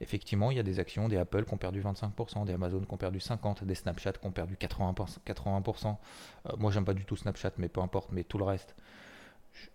effectivement, 0.00 0.50
il 0.50 0.56
y 0.56 0.60
a 0.60 0.62
des 0.62 0.80
actions, 0.80 1.08
des 1.08 1.16
Apple 1.16 1.44
qui 1.44 1.54
ont 1.54 1.58
perdu 1.58 1.80
25%, 1.80 2.44
des 2.44 2.52
Amazon 2.52 2.80
qui 2.80 2.92
ont 2.92 2.96
perdu 2.96 3.18
50%, 3.18 3.64
des 3.64 3.74
Snapchat 3.74 4.12
qui 4.12 4.26
ont 4.26 4.30
perdu 4.30 4.56
80%. 4.56 5.18
80%. 5.26 5.96
Euh, 6.46 6.52
moi, 6.58 6.70
j'aime 6.70 6.84
pas 6.84 6.94
du 6.94 7.04
tout 7.04 7.16
Snapchat, 7.16 7.52
mais 7.58 7.68
peu 7.68 7.80
importe, 7.80 8.10
mais 8.12 8.24
tout 8.24 8.38
le 8.38 8.44
reste. 8.44 8.74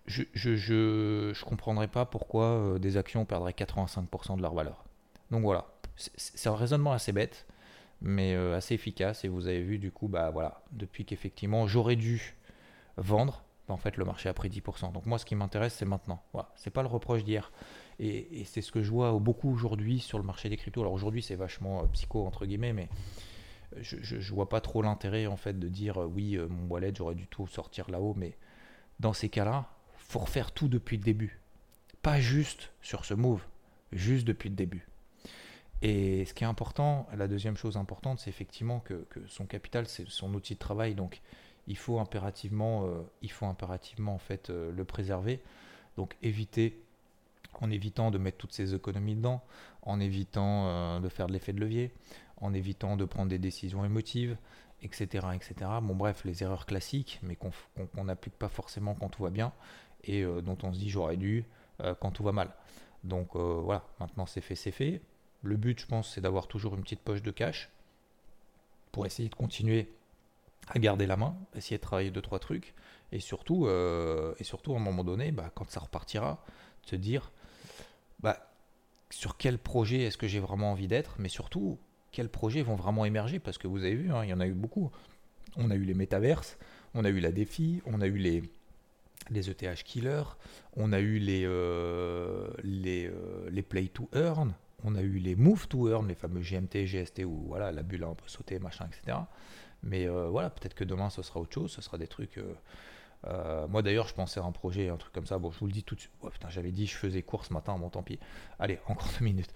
Je 0.06 0.22
je, 0.32 0.54
je, 0.54 1.44
comprendrais 1.44 1.88
pas 1.88 2.06
pourquoi 2.06 2.44
euh, 2.44 2.78
des 2.78 2.96
actions 2.96 3.24
perdraient 3.24 3.52
85% 3.52 4.36
de 4.36 4.42
leur 4.42 4.54
valeur. 4.54 4.84
Donc 5.30 5.42
voilà, 5.42 5.66
c'est 5.96 6.48
un 6.48 6.54
raisonnement 6.54 6.92
assez 6.92 7.12
bête, 7.12 7.46
mais 8.00 8.34
euh, 8.34 8.56
assez 8.56 8.74
efficace. 8.74 9.24
Et 9.24 9.28
vous 9.28 9.46
avez 9.46 9.62
vu, 9.62 9.78
du 9.78 9.90
coup, 9.90 10.08
bah 10.08 10.30
voilà, 10.30 10.62
depuis 10.72 11.04
qu'effectivement 11.04 11.66
j'aurais 11.66 11.96
dû 11.96 12.34
vendre, 12.96 13.42
bah, 13.68 13.74
en 13.74 13.78
fait, 13.78 13.96
le 13.96 14.04
marché 14.04 14.28
a 14.28 14.34
pris 14.34 14.48
10%. 14.48 14.92
Donc 14.92 15.06
moi, 15.06 15.18
ce 15.18 15.24
qui 15.24 15.34
m'intéresse, 15.34 15.74
c'est 15.74 15.84
maintenant. 15.84 16.22
Voilà, 16.32 16.48
c'est 16.56 16.70
pas 16.70 16.82
le 16.82 16.88
reproche 16.88 17.24
d'hier. 17.24 17.50
Et, 17.98 18.44
c'est 18.44 18.60
ce 18.60 18.72
que 18.72 18.82
je 18.82 18.90
vois 18.90 19.12
beaucoup 19.18 19.50
aujourd'hui 19.50 20.00
sur 20.00 20.18
le 20.18 20.24
marché 20.24 20.48
des 20.48 20.56
cryptos. 20.56 20.80
Alors 20.80 20.92
aujourd'hui, 20.92 21.22
c'est 21.22 21.36
vachement 21.36 21.82
euh, 21.82 21.86
psycho, 21.92 22.26
entre 22.26 22.46
guillemets, 22.46 22.72
mais 22.72 22.88
je, 23.80 23.96
je, 24.00 24.34
vois 24.34 24.48
pas 24.48 24.60
trop 24.60 24.82
l'intérêt 24.82 25.26
en 25.26 25.36
fait 25.36 25.58
de 25.58 25.68
dire 25.68 26.02
euh, 26.02 26.06
oui, 26.06 26.36
euh, 26.36 26.48
mon 26.48 26.66
wallet, 26.68 26.92
j'aurais 26.94 27.14
dû 27.14 27.26
tout 27.26 27.46
sortir 27.46 27.90
là-haut. 27.90 28.14
Mais 28.16 28.36
dans 29.00 29.12
ces 29.12 29.28
cas-là, 29.28 29.68
faut 29.96 30.20
refaire 30.20 30.52
tout 30.52 30.68
depuis 30.68 30.96
le 30.96 31.02
début. 31.02 31.40
Pas 32.02 32.20
juste 32.20 32.70
sur 32.82 33.04
ce 33.04 33.14
move, 33.14 33.42
juste 33.92 34.26
depuis 34.26 34.48
le 34.48 34.56
début. 34.56 34.86
Et 35.82 36.24
ce 36.24 36.34
qui 36.34 36.44
est 36.44 36.46
important, 36.46 37.06
la 37.16 37.28
deuxième 37.28 37.56
chose 37.56 37.76
importante, 37.76 38.18
c'est 38.18 38.30
effectivement 38.30 38.80
que, 38.80 39.06
son 39.28 39.44
capital, 39.44 39.86
c'est 39.86 40.08
son 40.08 40.32
outil 40.34 40.54
de 40.54 40.58
travail. 40.58 40.94
Donc, 40.94 41.20
il 41.66 41.76
faut 41.76 41.98
impérativement, 41.98 42.88
il 43.22 43.30
faut 43.30 43.44
impérativement 43.46 44.14
en 44.14 44.18
fait 44.18 44.50
le 44.50 44.84
préserver. 44.84 45.42
Donc, 45.96 46.16
éviter 46.22 46.83
en 47.60 47.70
évitant 47.70 48.10
de 48.10 48.18
mettre 48.18 48.38
toutes 48.38 48.52
ces 48.52 48.74
économies 48.74 49.16
dedans, 49.16 49.42
en 49.82 50.00
évitant 50.00 50.66
euh, 50.66 51.00
de 51.00 51.08
faire 51.08 51.26
de 51.26 51.32
l'effet 51.32 51.52
de 51.52 51.60
levier, 51.60 51.92
en 52.38 52.52
évitant 52.54 52.96
de 52.96 53.04
prendre 53.04 53.28
des 53.28 53.38
décisions 53.38 53.84
émotives, 53.84 54.36
etc. 54.82 55.26
etc. 55.34 55.54
Bon 55.82 55.94
bref, 55.94 56.24
les 56.24 56.42
erreurs 56.42 56.66
classiques, 56.66 57.20
mais 57.22 57.36
qu'on 57.36 58.04
n'applique 58.04 58.34
pas 58.34 58.48
forcément 58.48 58.94
quand 58.94 59.08
tout 59.08 59.22
va 59.22 59.30
bien, 59.30 59.52
et 60.04 60.22
euh, 60.22 60.40
dont 60.40 60.58
on 60.62 60.72
se 60.72 60.78
dit 60.78 60.90
j'aurais 60.90 61.16
dû, 61.16 61.44
quand 62.00 62.12
tout 62.12 62.22
va 62.22 62.30
mal. 62.30 62.54
Donc 63.02 63.34
voilà, 63.34 63.82
maintenant 63.98 64.26
c'est 64.26 64.40
fait, 64.40 64.54
c'est 64.54 64.70
fait. 64.70 65.02
Le 65.42 65.56
but, 65.56 65.80
je 65.80 65.86
pense, 65.86 66.14
c'est 66.14 66.20
d'avoir 66.20 66.46
toujours 66.46 66.76
une 66.76 66.82
petite 66.82 67.00
poche 67.00 67.20
de 67.20 67.32
cash 67.32 67.68
pour 68.92 69.06
essayer 69.06 69.28
de 69.28 69.34
continuer 69.34 69.92
à 70.68 70.78
garder 70.78 71.06
la 71.06 71.16
main, 71.16 71.36
essayer 71.54 71.76
de 71.76 71.82
travailler 71.82 72.10
deux 72.10 72.22
trois 72.22 72.38
trucs, 72.38 72.74
et 73.12 73.20
surtout, 73.20 73.66
euh, 73.66 74.34
et 74.38 74.44
surtout 74.44 74.72
à 74.72 74.76
un 74.76 74.80
moment 74.80 75.04
donné, 75.04 75.32
bah, 75.32 75.50
quand 75.54 75.70
ça 75.70 75.80
repartira, 75.80 76.42
de 76.84 76.88
se 76.88 76.96
dire, 76.96 77.32
bah, 78.24 78.50
sur 79.10 79.36
quel 79.36 79.58
projet 79.58 80.00
est-ce 80.00 80.16
que 80.16 80.26
j'ai 80.26 80.40
vraiment 80.40 80.72
envie 80.72 80.88
d'être, 80.88 81.14
mais 81.18 81.28
surtout 81.28 81.78
quels 82.10 82.30
projets 82.30 82.62
vont 82.62 82.74
vraiment 82.74 83.04
émerger, 83.04 83.38
parce 83.38 83.58
que 83.58 83.68
vous 83.68 83.84
avez 83.84 83.94
vu, 83.94 84.10
hein, 84.10 84.24
il 84.24 84.30
y 84.30 84.32
en 84.32 84.40
a 84.40 84.46
eu 84.46 84.54
beaucoup. 84.54 84.90
On 85.56 85.70
a 85.70 85.74
eu 85.74 85.84
les 85.84 85.94
métaverses, 85.94 86.56
on 86.94 87.04
a 87.04 87.10
eu 87.10 87.20
la 87.20 87.32
défi, 87.32 87.82
on 87.84 88.00
a 88.00 88.06
eu 88.06 88.16
les 88.16 88.42
les 89.30 89.48
ETH 89.48 89.82
killers, 89.84 90.36
on 90.76 90.92
a 90.92 91.00
eu 91.00 91.18
les, 91.18 91.44
euh, 91.46 92.50
les, 92.62 93.06
euh, 93.06 93.48
les 93.50 93.62
play 93.62 93.88
to 93.88 94.08
earn, 94.14 94.52
on 94.82 94.96
a 94.96 95.00
eu 95.00 95.18
les 95.18 95.34
move 95.34 95.66
to 95.68 95.88
earn, 95.88 96.06
les 96.08 96.14
fameux 96.14 96.42
GMT, 96.42 96.86
GST, 96.86 97.24
où 97.24 97.44
voilà, 97.46 97.72
la 97.72 97.82
bulle 97.82 98.04
a 98.04 98.08
un 98.08 98.14
peu 98.14 98.28
sauté, 98.28 98.58
machin, 98.58 98.86
etc. 98.86 99.18
Mais 99.82 100.06
euh, 100.06 100.28
voilà, 100.28 100.50
peut-être 100.50 100.74
que 100.74 100.84
demain, 100.84 101.08
ce 101.08 101.22
sera 101.22 101.40
autre 101.40 101.54
chose, 101.54 101.70
ce 101.70 101.80
sera 101.80 101.96
des 101.96 102.06
trucs. 102.06 102.38
Euh, 103.26 103.64
euh, 103.64 103.68
moi 103.68 103.82
d'ailleurs, 103.82 104.08
je 104.08 104.14
pensais 104.14 104.40
à 104.40 104.44
un 104.44 104.52
projet, 104.52 104.88
un 104.88 104.96
truc 104.96 105.12
comme 105.12 105.26
ça. 105.26 105.38
Bon, 105.38 105.50
je 105.50 105.58
vous 105.58 105.66
le 105.66 105.72
dis 105.72 105.82
tout 105.82 105.94
de 105.94 106.00
suite. 106.00 106.12
putain, 106.32 106.50
j'avais 106.50 106.72
dit, 106.72 106.86
je 106.86 106.96
faisais 106.96 107.22
cours 107.22 107.44
ce 107.44 107.52
matin, 107.52 107.76
bon, 107.78 107.90
tant 107.90 108.02
pis. 108.02 108.18
Allez, 108.58 108.78
encore 108.88 109.08
deux 109.18 109.24
minutes. 109.24 109.52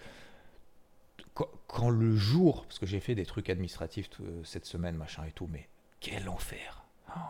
Quand, 1.69 1.91
le 1.91 2.17
jour, 2.17 2.65
parce 2.65 2.81
que 2.81 2.87
j'ai 2.87 2.99
fait 2.99 3.15
des 3.15 3.25
trucs 3.25 3.49
administratifs 3.49 4.11
cette 4.43 4.65
semaine, 4.65 4.97
machin 4.97 5.25
et 5.25 5.31
tout, 5.31 5.49
mais 5.53 5.69
quel 6.01 6.29
enfer 6.29 6.83
oh, 7.11 7.21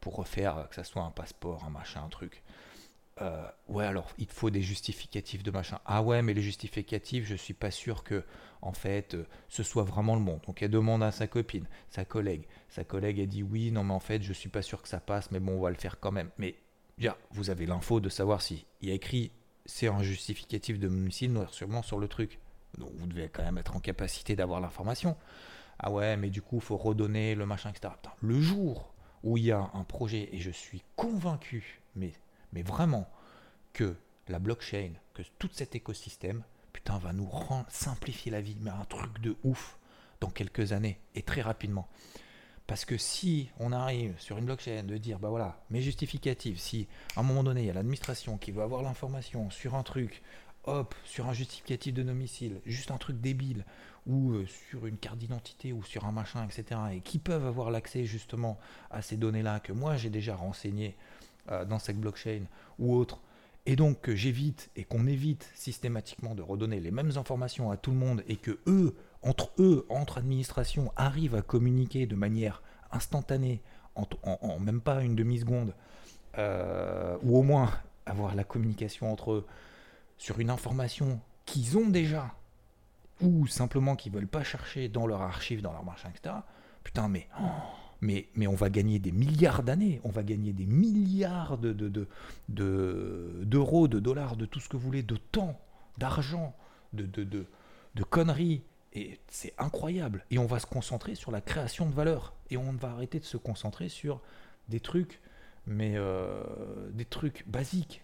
Pour 0.00 0.16
refaire, 0.16 0.68
que 0.68 0.74
ça 0.74 0.84
soit 0.84 1.02
un 1.02 1.10
passeport, 1.10 1.64
un 1.64 1.70
machin, 1.70 2.02
un 2.04 2.08
truc. 2.08 2.42
Euh, 3.22 3.48
ouais, 3.68 3.86
alors 3.86 4.10
il 4.18 4.26
faut 4.26 4.50
des 4.50 4.62
justificatifs 4.62 5.42
de 5.42 5.50
machin. 5.50 5.78
Ah 5.86 6.02
ouais, 6.02 6.22
mais 6.22 6.34
les 6.34 6.42
justificatifs, 6.42 7.24
je 7.24 7.34
suis 7.34 7.54
pas 7.54 7.70
sûr 7.70 8.04
que, 8.04 8.24
en 8.60 8.72
fait, 8.72 9.14
euh, 9.14 9.26
ce 9.48 9.62
soit 9.62 9.84
vraiment 9.84 10.16
le 10.16 10.22
bon. 10.22 10.40
Donc 10.46 10.62
elle 10.62 10.70
demande 10.70 11.02
à 11.02 11.12
sa 11.12 11.26
copine, 11.26 11.66
sa 11.88 12.04
collègue. 12.04 12.46
Sa 12.68 12.84
collègue 12.84 13.20
a 13.20 13.26
dit 13.26 13.42
oui, 13.42 13.70
non, 13.70 13.84
mais 13.84 13.94
en 13.94 14.00
fait, 14.00 14.22
je 14.22 14.32
suis 14.32 14.50
pas 14.50 14.62
sûr 14.62 14.82
que 14.82 14.88
ça 14.88 15.00
passe, 15.00 15.30
mais 15.30 15.40
bon, 15.40 15.52
on 15.52 15.60
va 15.60 15.70
le 15.70 15.76
faire 15.76 15.98
quand 15.98 16.12
même. 16.12 16.30
Mais 16.38 16.56
déjà, 16.98 17.16
vous 17.30 17.48
avez 17.48 17.64
l'info 17.64 18.00
de 18.00 18.10
savoir 18.10 18.42
si 18.42 18.66
il 18.82 18.88
y 18.88 18.92
a 18.92 18.94
écrit 18.94 19.32
c'est 19.64 19.88
un 19.88 20.02
justificatif 20.02 20.78
de 20.78 20.86
domicile 20.86 21.32
noir 21.32 21.52
sûrement 21.52 21.82
sur 21.82 21.98
le 21.98 22.08
truc. 22.08 22.38
Donc 22.78 22.90
vous 22.96 23.06
devez 23.06 23.28
quand 23.28 23.42
même 23.42 23.58
être 23.58 23.76
en 23.76 23.80
capacité 23.80 24.36
d'avoir 24.36 24.60
l'information. 24.60 25.16
Ah 25.78 25.90
ouais, 25.90 26.16
mais 26.16 26.30
du 26.30 26.42
coup, 26.42 26.60
faut 26.60 26.76
redonner 26.76 27.34
le 27.34 27.46
machin, 27.46 27.70
etc. 27.70 27.94
le 28.20 28.40
jour 28.40 28.94
où 29.22 29.36
il 29.36 29.44
y 29.44 29.52
a 29.52 29.70
un 29.74 29.84
projet, 29.84 30.28
et 30.32 30.38
je 30.38 30.50
suis 30.50 30.82
convaincu, 30.94 31.80
mais 31.96 32.12
mais 32.56 32.62
vraiment 32.62 33.06
que 33.74 33.94
la 34.28 34.38
blockchain, 34.38 34.92
que 35.12 35.20
tout 35.38 35.50
cet 35.52 35.74
écosystème, 35.74 36.42
putain, 36.72 36.96
va 36.96 37.12
nous 37.12 37.26
rendre, 37.26 37.66
simplifier 37.68 38.32
la 38.32 38.40
vie, 38.40 38.56
mais 38.62 38.70
un 38.70 38.86
truc 38.86 39.20
de 39.20 39.36
ouf 39.44 39.76
dans 40.20 40.30
quelques 40.30 40.72
années 40.72 40.98
et 41.14 41.20
très 41.20 41.42
rapidement. 41.42 41.86
Parce 42.66 42.86
que 42.86 42.96
si 42.96 43.50
on 43.60 43.72
arrive 43.72 44.14
sur 44.18 44.38
une 44.38 44.46
blockchain 44.46 44.84
de 44.84 44.96
dire, 44.96 45.18
bah 45.18 45.28
voilà, 45.28 45.60
mes 45.68 45.82
justificatifs, 45.82 46.58
si 46.58 46.88
à 47.14 47.20
un 47.20 47.22
moment 47.24 47.44
donné 47.44 47.60
il 47.60 47.66
y 47.66 47.70
a 47.70 47.74
l'administration 47.74 48.38
qui 48.38 48.52
veut 48.52 48.62
avoir 48.62 48.82
l'information 48.82 49.50
sur 49.50 49.74
un 49.74 49.82
truc, 49.82 50.22
hop, 50.64 50.94
sur 51.04 51.28
un 51.28 51.34
justificatif 51.34 51.92
de 51.92 52.02
domicile, 52.02 52.62
juste 52.64 52.90
un 52.90 52.96
truc 52.96 53.20
débile, 53.20 53.66
ou 54.06 54.32
euh, 54.32 54.46
sur 54.46 54.86
une 54.86 54.96
carte 54.96 55.18
d'identité 55.18 55.74
ou 55.74 55.82
sur 55.82 56.06
un 56.06 56.12
machin, 56.12 56.48
etc., 56.48 56.80
et 56.94 57.00
qui 57.00 57.18
peuvent 57.18 57.46
avoir 57.46 57.70
l'accès 57.70 58.04
justement 58.04 58.58
à 58.90 59.02
ces 59.02 59.18
données-là 59.18 59.60
que 59.60 59.72
moi 59.72 59.96
j'ai 59.96 60.10
déjà 60.10 60.34
renseignées 60.34 60.96
dans 61.68 61.78
cette 61.78 61.98
blockchain 61.98 62.42
ou 62.78 62.94
autre, 62.94 63.20
et 63.66 63.74
donc 63.74 64.00
que 64.00 64.14
j'évite 64.14 64.70
et 64.76 64.84
qu'on 64.84 65.06
évite 65.06 65.50
systématiquement 65.54 66.34
de 66.34 66.42
redonner 66.42 66.80
les 66.80 66.92
mêmes 66.92 67.12
informations 67.16 67.70
à 67.70 67.76
tout 67.76 67.90
le 67.90 67.96
monde 67.96 68.22
et 68.28 68.36
que 68.36 68.58
eux, 68.66 68.94
entre 69.22 69.50
eux, 69.58 69.84
entre 69.88 70.18
administrations, 70.18 70.92
arrivent 70.96 71.34
à 71.34 71.42
communiquer 71.42 72.06
de 72.06 72.14
manière 72.14 72.62
instantanée, 72.92 73.60
en, 73.96 74.60
même 74.60 74.80
pas 74.80 75.02
une 75.02 75.16
demi-seconde, 75.16 75.74
euh, 76.38 77.16
ou 77.22 77.38
au 77.38 77.42
moins 77.42 77.72
avoir 78.04 78.34
la 78.34 78.44
communication 78.44 79.10
entre 79.10 79.32
eux 79.32 79.46
sur 80.16 80.38
une 80.38 80.50
information 80.50 81.20
qu'ils 81.44 81.76
ont 81.76 81.88
déjà, 81.88 82.34
ou 83.20 83.46
simplement 83.46 83.96
qu'ils 83.96 84.12
veulent 84.12 84.28
pas 84.28 84.44
chercher 84.44 84.88
dans 84.88 85.06
leur 85.06 85.22
archive, 85.22 85.60
dans 85.60 85.72
leur 85.72 85.84
machin, 85.84 86.10
etc. 86.10 86.36
Putain, 86.84 87.08
mais... 87.08 87.26
Oh, 87.40 87.44
mais, 88.00 88.28
on 88.46 88.54
va 88.54 88.70
gagner 88.70 88.98
des 88.98 89.12
milliards 89.12 89.62
d'années, 89.62 90.00
on 90.04 90.10
va 90.10 90.22
gagner 90.22 90.52
des 90.52 90.66
milliards 90.66 91.58
de, 91.58 91.72
de, 91.72 92.06
de, 92.48 93.40
d'euros, 93.42 93.88
de, 93.88 93.98
dollars, 93.98 94.36
de 94.36 94.46
tout 94.46 94.60
ce 94.60 94.68
que 94.68 94.76
vous 94.76 94.84
voulez, 94.84 95.02
de 95.02 95.16
temps, 95.16 95.58
d'argent, 95.98 96.54
de, 96.92 97.46
conneries. 98.08 98.62
Et 98.92 99.18
c'est 99.28 99.54
incroyable. 99.58 100.24
Et 100.30 100.38
on 100.38 100.46
va 100.46 100.58
se 100.58 100.66
concentrer 100.66 101.14
sur 101.14 101.30
la 101.30 101.40
création 101.40 101.86
de 101.86 101.94
valeur. 101.94 102.34
Et 102.50 102.56
on 102.56 102.72
va 102.72 102.90
arrêter 102.90 103.18
de 103.18 103.24
se 103.24 103.36
concentrer 103.36 103.88
sur 103.88 104.20
des 104.68 104.80
trucs, 104.80 105.20
mais 105.66 105.94
euh, 105.96 106.42
des 106.92 107.04
trucs 107.04 107.44
basiques. 107.46 108.02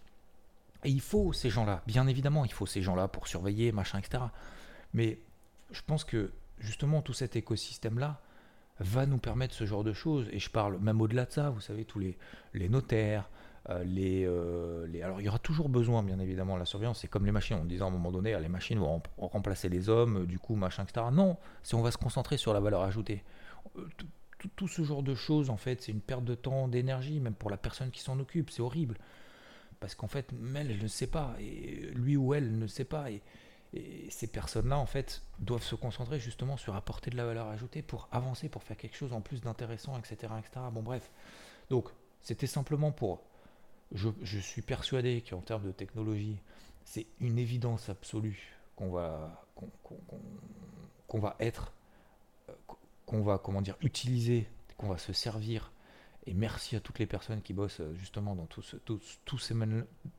Et 0.83 0.89
il 0.89 1.01
faut 1.01 1.33
ces 1.33 1.49
gens-là, 1.49 1.81
bien 1.87 2.07
évidemment, 2.07 2.45
il 2.45 2.51
faut 2.51 2.65
ces 2.65 2.81
gens-là 2.81 3.07
pour 3.07 3.27
surveiller, 3.27 3.71
machin, 3.71 3.99
etc. 3.99 4.23
Mais 4.93 5.17
je 5.71 5.81
pense 5.81 6.03
que 6.03 6.31
justement 6.59 7.01
tout 7.01 7.13
cet 7.13 7.35
écosystème-là, 7.35 8.21
va 8.79 9.05
nous 9.05 9.17
permettre 9.17 9.53
ce 9.53 9.65
genre 9.65 9.83
de 9.83 9.93
choses. 9.93 10.27
Et 10.31 10.39
je 10.39 10.49
parle 10.49 10.77
même 10.79 11.01
au-delà 11.01 11.25
de 11.25 11.31
ça, 11.31 11.49
vous 11.49 11.61
savez, 11.61 11.85
tous 11.85 11.99
les, 11.99 12.17
les 12.53 12.69
notaires, 12.69 13.29
euh, 13.69 13.83
les, 13.83 14.25
euh, 14.25 14.85
les, 14.87 15.01
Alors 15.01 15.21
il 15.21 15.25
y 15.25 15.29
aura 15.29 15.39
toujours 15.39 15.69
besoin, 15.69 16.03
bien 16.03 16.19
évidemment, 16.19 16.55
de 16.55 16.59
la 16.59 16.65
surveillance. 16.65 16.99
C'est 16.99 17.07
comme 17.07 17.25
les 17.25 17.31
machines, 17.31 17.57
en 17.57 17.65
disant 17.65 17.85
à 17.85 17.89
un 17.89 17.91
moment 17.91 18.11
donné, 18.11 18.33
ah, 18.33 18.39
les 18.39 18.49
machines 18.49 18.79
vont 18.79 19.01
remplacer 19.17 19.69
les 19.69 19.89
hommes, 19.89 20.25
du 20.25 20.39
coup, 20.39 20.55
machin, 20.55 20.83
etc. 20.83 21.07
Non, 21.11 21.37
si 21.63 21.75
on 21.75 21.81
va 21.81 21.91
se 21.91 21.97
concentrer 21.97 22.37
sur 22.37 22.53
la 22.53 22.59
valeur 22.59 22.81
ajoutée. 22.81 23.23
Euh, 23.77 23.87
tout, 24.57 24.67
ce 24.67 24.83
genre 24.83 25.03
de 25.03 25.15
choses, 25.15 25.49
en 25.49 25.55
fait, 25.55 25.81
c'est 25.81 25.93
une 25.93 26.01
perte 26.01 26.25
de 26.25 26.35
temps, 26.35 26.67
d'énergie, 26.67 27.21
même 27.21 27.33
pour 27.33 27.49
la 27.49 27.55
personne 27.55 27.91
qui 27.91 28.01
s'en 28.01 28.19
occupe. 28.19 28.49
C'est 28.49 28.61
horrible. 28.61 28.97
Parce 29.79 29.95
qu'en 29.95 30.07
fait, 30.07 30.31
elle 30.55 30.79
ne 30.81 30.87
sait 30.87 31.07
pas, 31.07 31.35
et 31.39 31.91
lui 31.95 32.17
ou 32.17 32.33
elle 32.33 32.57
ne 32.57 32.67
sait 32.67 32.83
pas. 32.83 33.09
Et, 33.11 33.21
et 33.73 34.07
ces 34.11 34.27
personnes-là, 34.27 34.77
en 34.77 34.85
fait, 34.85 35.23
doivent 35.39 35.63
se 35.63 35.75
concentrer 35.75 36.19
justement 36.19 36.57
sur 36.57 36.75
apporter 36.75 37.09
de 37.09 37.17
la 37.17 37.25
valeur 37.25 37.47
ajoutée 37.47 37.81
pour 37.81 38.07
avancer, 38.11 38.47
pour 38.47 38.61
faire 38.61 38.77
quelque 38.77 38.95
chose 38.95 39.13
en 39.13 39.21
plus 39.21 39.41
d'intéressant, 39.41 39.97
etc., 39.97 40.33
etc. 40.37 40.65
Bon, 40.71 40.83
bref. 40.83 41.09
Donc, 41.69 41.89
c'était 42.21 42.47
simplement 42.47 42.91
pour. 42.91 43.23
Je, 43.91 44.39
suis 44.39 44.61
persuadé 44.61 45.23
qu'en 45.27 45.41
termes 45.41 45.65
de 45.65 45.71
technologie, 45.71 46.39
c'est 46.83 47.05
une 47.19 47.37
évidence 47.37 47.89
absolue 47.89 48.57
qu'on 48.75 48.89
va, 48.89 49.45
qu'on, 51.07 51.19
va 51.19 51.35
être, 51.39 51.73
euh, 52.49 52.53
qu'on 53.05 53.21
va, 53.21 53.37
comment 53.37 53.61
dire, 53.61 53.77
utiliser, 53.81 54.47
qu'on 54.77 54.87
va 54.87 54.97
se 54.97 55.13
servir. 55.13 55.71
Et 56.25 56.33
merci 56.33 56.75
à 56.75 56.79
toutes 56.79 56.97
les 56.99 57.05
personnes 57.05 57.41
qui 57.41 57.53
bossent 57.53 57.81
euh, 57.81 57.93
justement 57.95 58.35
dans 58.35 58.45
tous, 58.45 58.75
tous, 58.85 59.19
tous 59.25 59.37
ces, 59.37 59.55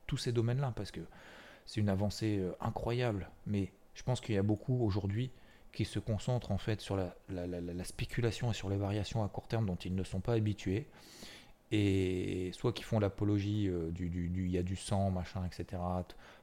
tous 0.07 0.17
ces 0.17 0.31
domaines-là, 0.31 0.71
parce 0.73 0.91
que 0.91 1.01
c'est 1.65 1.81
une 1.81 1.89
avancée 1.89 2.37
euh, 2.37 2.55
incroyable. 2.61 3.29
Mais 3.45 3.71
je 3.93 4.03
pense 4.03 4.21
qu'il 4.21 4.35
y 4.35 4.37
a 4.37 4.43
beaucoup 4.43 4.83
aujourd'hui 4.85 5.31
qui 5.71 5.85
se 5.85 5.99
concentrent 5.99 6.51
en 6.51 6.57
fait 6.57 6.79
sur 6.79 6.95
la, 6.95 7.13
spéculation 7.83 8.51
et 8.51 8.53
sur 8.53 8.69
les 8.69 8.77
variations 8.77 9.23
à 9.23 9.27
court 9.27 9.47
terme 9.47 9.65
dont 9.65 9.75
ils 9.75 9.93
ne 9.93 10.03
sont 10.03 10.21
pas 10.21 10.33
habitués. 10.33 10.87
Et 11.71 12.51
soit 12.53 12.71
qui 12.71 12.83
font 12.83 12.99
l'apologie 12.99 13.67
euh, 13.67 13.91
du, 13.91 14.31
il 14.35 14.51
y 14.51 14.57
a 14.57 14.63
du 14.63 14.75
sang, 14.75 15.09
machin, 15.11 15.43
etc. 15.45 15.81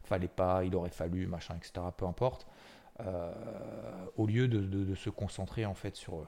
Fallait 0.02 0.28
pas, 0.28 0.64
il 0.64 0.74
aurait 0.74 0.90
fallu, 0.90 1.26
machin, 1.26 1.56
etc. 1.56 1.86
Peu 1.96 2.06
importe. 2.06 2.46
Euh, 3.00 3.32
au 4.16 4.26
lieu 4.26 4.48
de, 4.48 4.94
se 4.94 5.08
concentrer 5.08 5.64
en 5.64 5.74
fait 5.74 5.96
sur, 5.96 6.26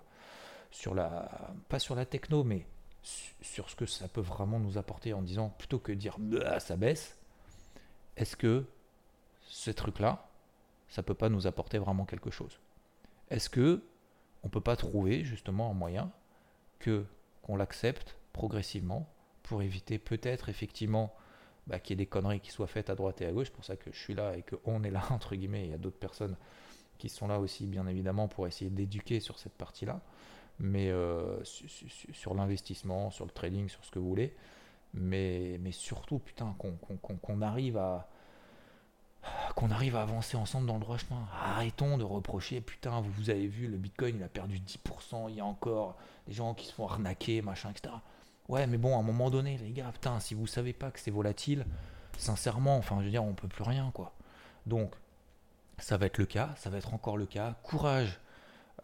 sur 0.70 0.94
la, 0.94 1.52
pas 1.68 1.78
sur 1.78 1.94
la 1.94 2.07
techno, 2.07 2.42
mais 2.42 2.66
sur 3.02 3.68
ce 3.68 3.76
que 3.76 3.85
ça 3.85 4.09
peut 4.09 4.22
vraiment 4.22 4.59
nous 4.59 4.78
apporter 4.78 5.12
en 5.12 5.20
disant 5.20 5.50
plutôt 5.59 5.78
que 5.78 5.92
de 5.92 5.98
dire 5.98 6.16
bah, 6.18 6.59
ça 6.59 6.76
baisse, 6.76 7.18
est-ce 8.16 8.37
que 8.37 8.64
ce 9.54 9.70
truc-là, 9.70 10.28
ça 10.88 11.04
peut 11.04 11.14
pas 11.14 11.28
nous 11.28 11.46
apporter 11.46 11.78
vraiment 11.78 12.06
quelque 12.06 12.30
chose 12.30 12.58
Est-ce 13.30 13.48
que 13.48 13.84
on 14.42 14.48
peut 14.48 14.60
pas 14.60 14.74
trouver 14.74 15.22
justement 15.22 15.70
un 15.70 15.74
moyen 15.74 16.10
que 16.80 17.06
qu'on 17.40 17.54
l'accepte 17.54 18.16
progressivement 18.32 19.08
pour 19.44 19.62
éviter 19.62 20.00
peut-être 20.00 20.48
effectivement 20.48 21.14
bah, 21.68 21.78
qu'il 21.78 21.92
y 21.92 22.02
ait 22.02 22.04
des 22.04 22.10
conneries 22.10 22.40
qui 22.40 22.50
soient 22.50 22.66
faites 22.66 22.90
à 22.90 22.96
droite 22.96 23.22
et 23.22 23.26
à 23.26 23.32
gauche? 23.32 23.46
C'est 23.46 23.54
pour 23.54 23.64
ça 23.64 23.76
que 23.76 23.92
je 23.92 23.98
suis 23.98 24.14
là 24.14 24.36
et 24.36 24.42
qu'on 24.42 24.82
est 24.82 24.90
là 24.90 25.04
entre 25.10 25.36
guillemets. 25.36 25.66
Il 25.66 25.70
y 25.70 25.74
a 25.74 25.78
d'autres 25.78 26.00
personnes 26.00 26.36
qui 26.98 27.08
sont 27.08 27.28
là 27.28 27.38
aussi 27.38 27.66
bien 27.66 27.86
évidemment 27.86 28.26
pour 28.26 28.48
essayer 28.48 28.72
d'éduquer 28.72 29.20
sur 29.20 29.38
cette 29.38 29.54
partie-là, 29.54 30.00
mais 30.58 30.90
euh, 30.90 31.44
sur, 31.44 32.34
l'investissement, 32.34 33.12
sur 33.12 33.24
le 33.24 33.30
trading, 33.30 33.68
sur 33.68 33.84
ce 33.84 33.92
que 33.92 34.00
vous 34.00 34.08
voulez. 34.08 34.34
Mais, 34.94 35.58
mais 35.60 35.72
surtout, 35.72 36.18
putain, 36.18 36.56
qu'on 36.58 37.40
arrive 37.40 37.76
à, 37.76 38.08
qu'on 39.54 39.70
arrive 39.70 39.96
à 39.96 40.02
avancer 40.02 40.36
ensemble 40.36 40.66
dans 40.66 40.74
le 40.74 40.80
droit 40.80 40.98
chemin. 40.98 41.26
Arrêtons 41.42 41.98
de 41.98 42.04
reprocher, 42.04 42.60
putain, 42.60 43.00
vous, 43.00 43.30
avez 43.30 43.46
vu, 43.46 43.68
le 43.68 43.76
Bitcoin, 43.76 44.16
il 44.16 44.22
a 44.22 44.28
perdu 44.28 44.58
10%, 44.58 45.28
il 45.28 45.36
y 45.36 45.40
a 45.40 45.44
encore 45.44 45.96
des 46.26 46.32
gens 46.32 46.54
qui 46.54 46.66
se 46.66 46.72
font 46.72 46.86
arnaquer, 46.86 47.42
machin, 47.42 47.70
etc. 47.70 47.94
Ouais, 48.48 48.66
mais 48.66 48.78
bon, 48.78 48.96
à 48.96 49.00
un 49.00 49.02
moment 49.02 49.30
donné, 49.30 49.58
les 49.58 49.70
gars, 49.70 49.90
putain, 49.92 50.20
si 50.20 50.34
vous 50.34 50.46
savez 50.46 50.72
pas 50.72 50.90
que 50.90 51.00
c'est 51.00 51.10
volatile, 51.10 51.64
sincèrement, 52.18 52.76
enfin, 52.76 52.96
je 53.00 53.04
veux 53.04 53.10
dire, 53.10 53.24
on 53.24 53.34
peut 53.34 53.48
plus 53.48 53.64
rien, 53.64 53.90
quoi. 53.94 54.12
Donc, 54.66 54.94
ça 55.78 55.96
va 55.96 56.06
être 56.06 56.18
le 56.18 56.26
cas, 56.26 56.54
ça 56.56 56.70
va 56.70 56.78
être 56.78 56.94
encore 56.94 57.16
le 57.16 57.26
cas. 57.26 57.56
Courage, 57.62 58.20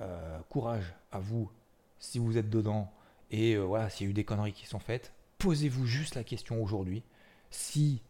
euh, 0.01 0.39
courage 0.49 0.95
à 1.13 1.19
vous 1.19 1.51
si 1.99 2.19
vous 2.19 2.39
êtes 2.39 2.51
dedans 2.51 2.93
et 3.31 3.55
euh, 3.55 3.63
voilà, 3.63 3.91
s'il 3.91 4.07
y 4.07 4.09
a 4.09 4.11
eu 4.11 4.15
des 4.15 4.25
conneries 4.25 4.53
qui 4.53 4.67
sont 4.67 4.79
faites. 4.79 5.13
Posez-vous 5.39 5.87
juste 5.87 6.15
la 6.15 6.25
question 6.25 6.63
aujourd'hui 6.63 7.03
si, 7.51 8.03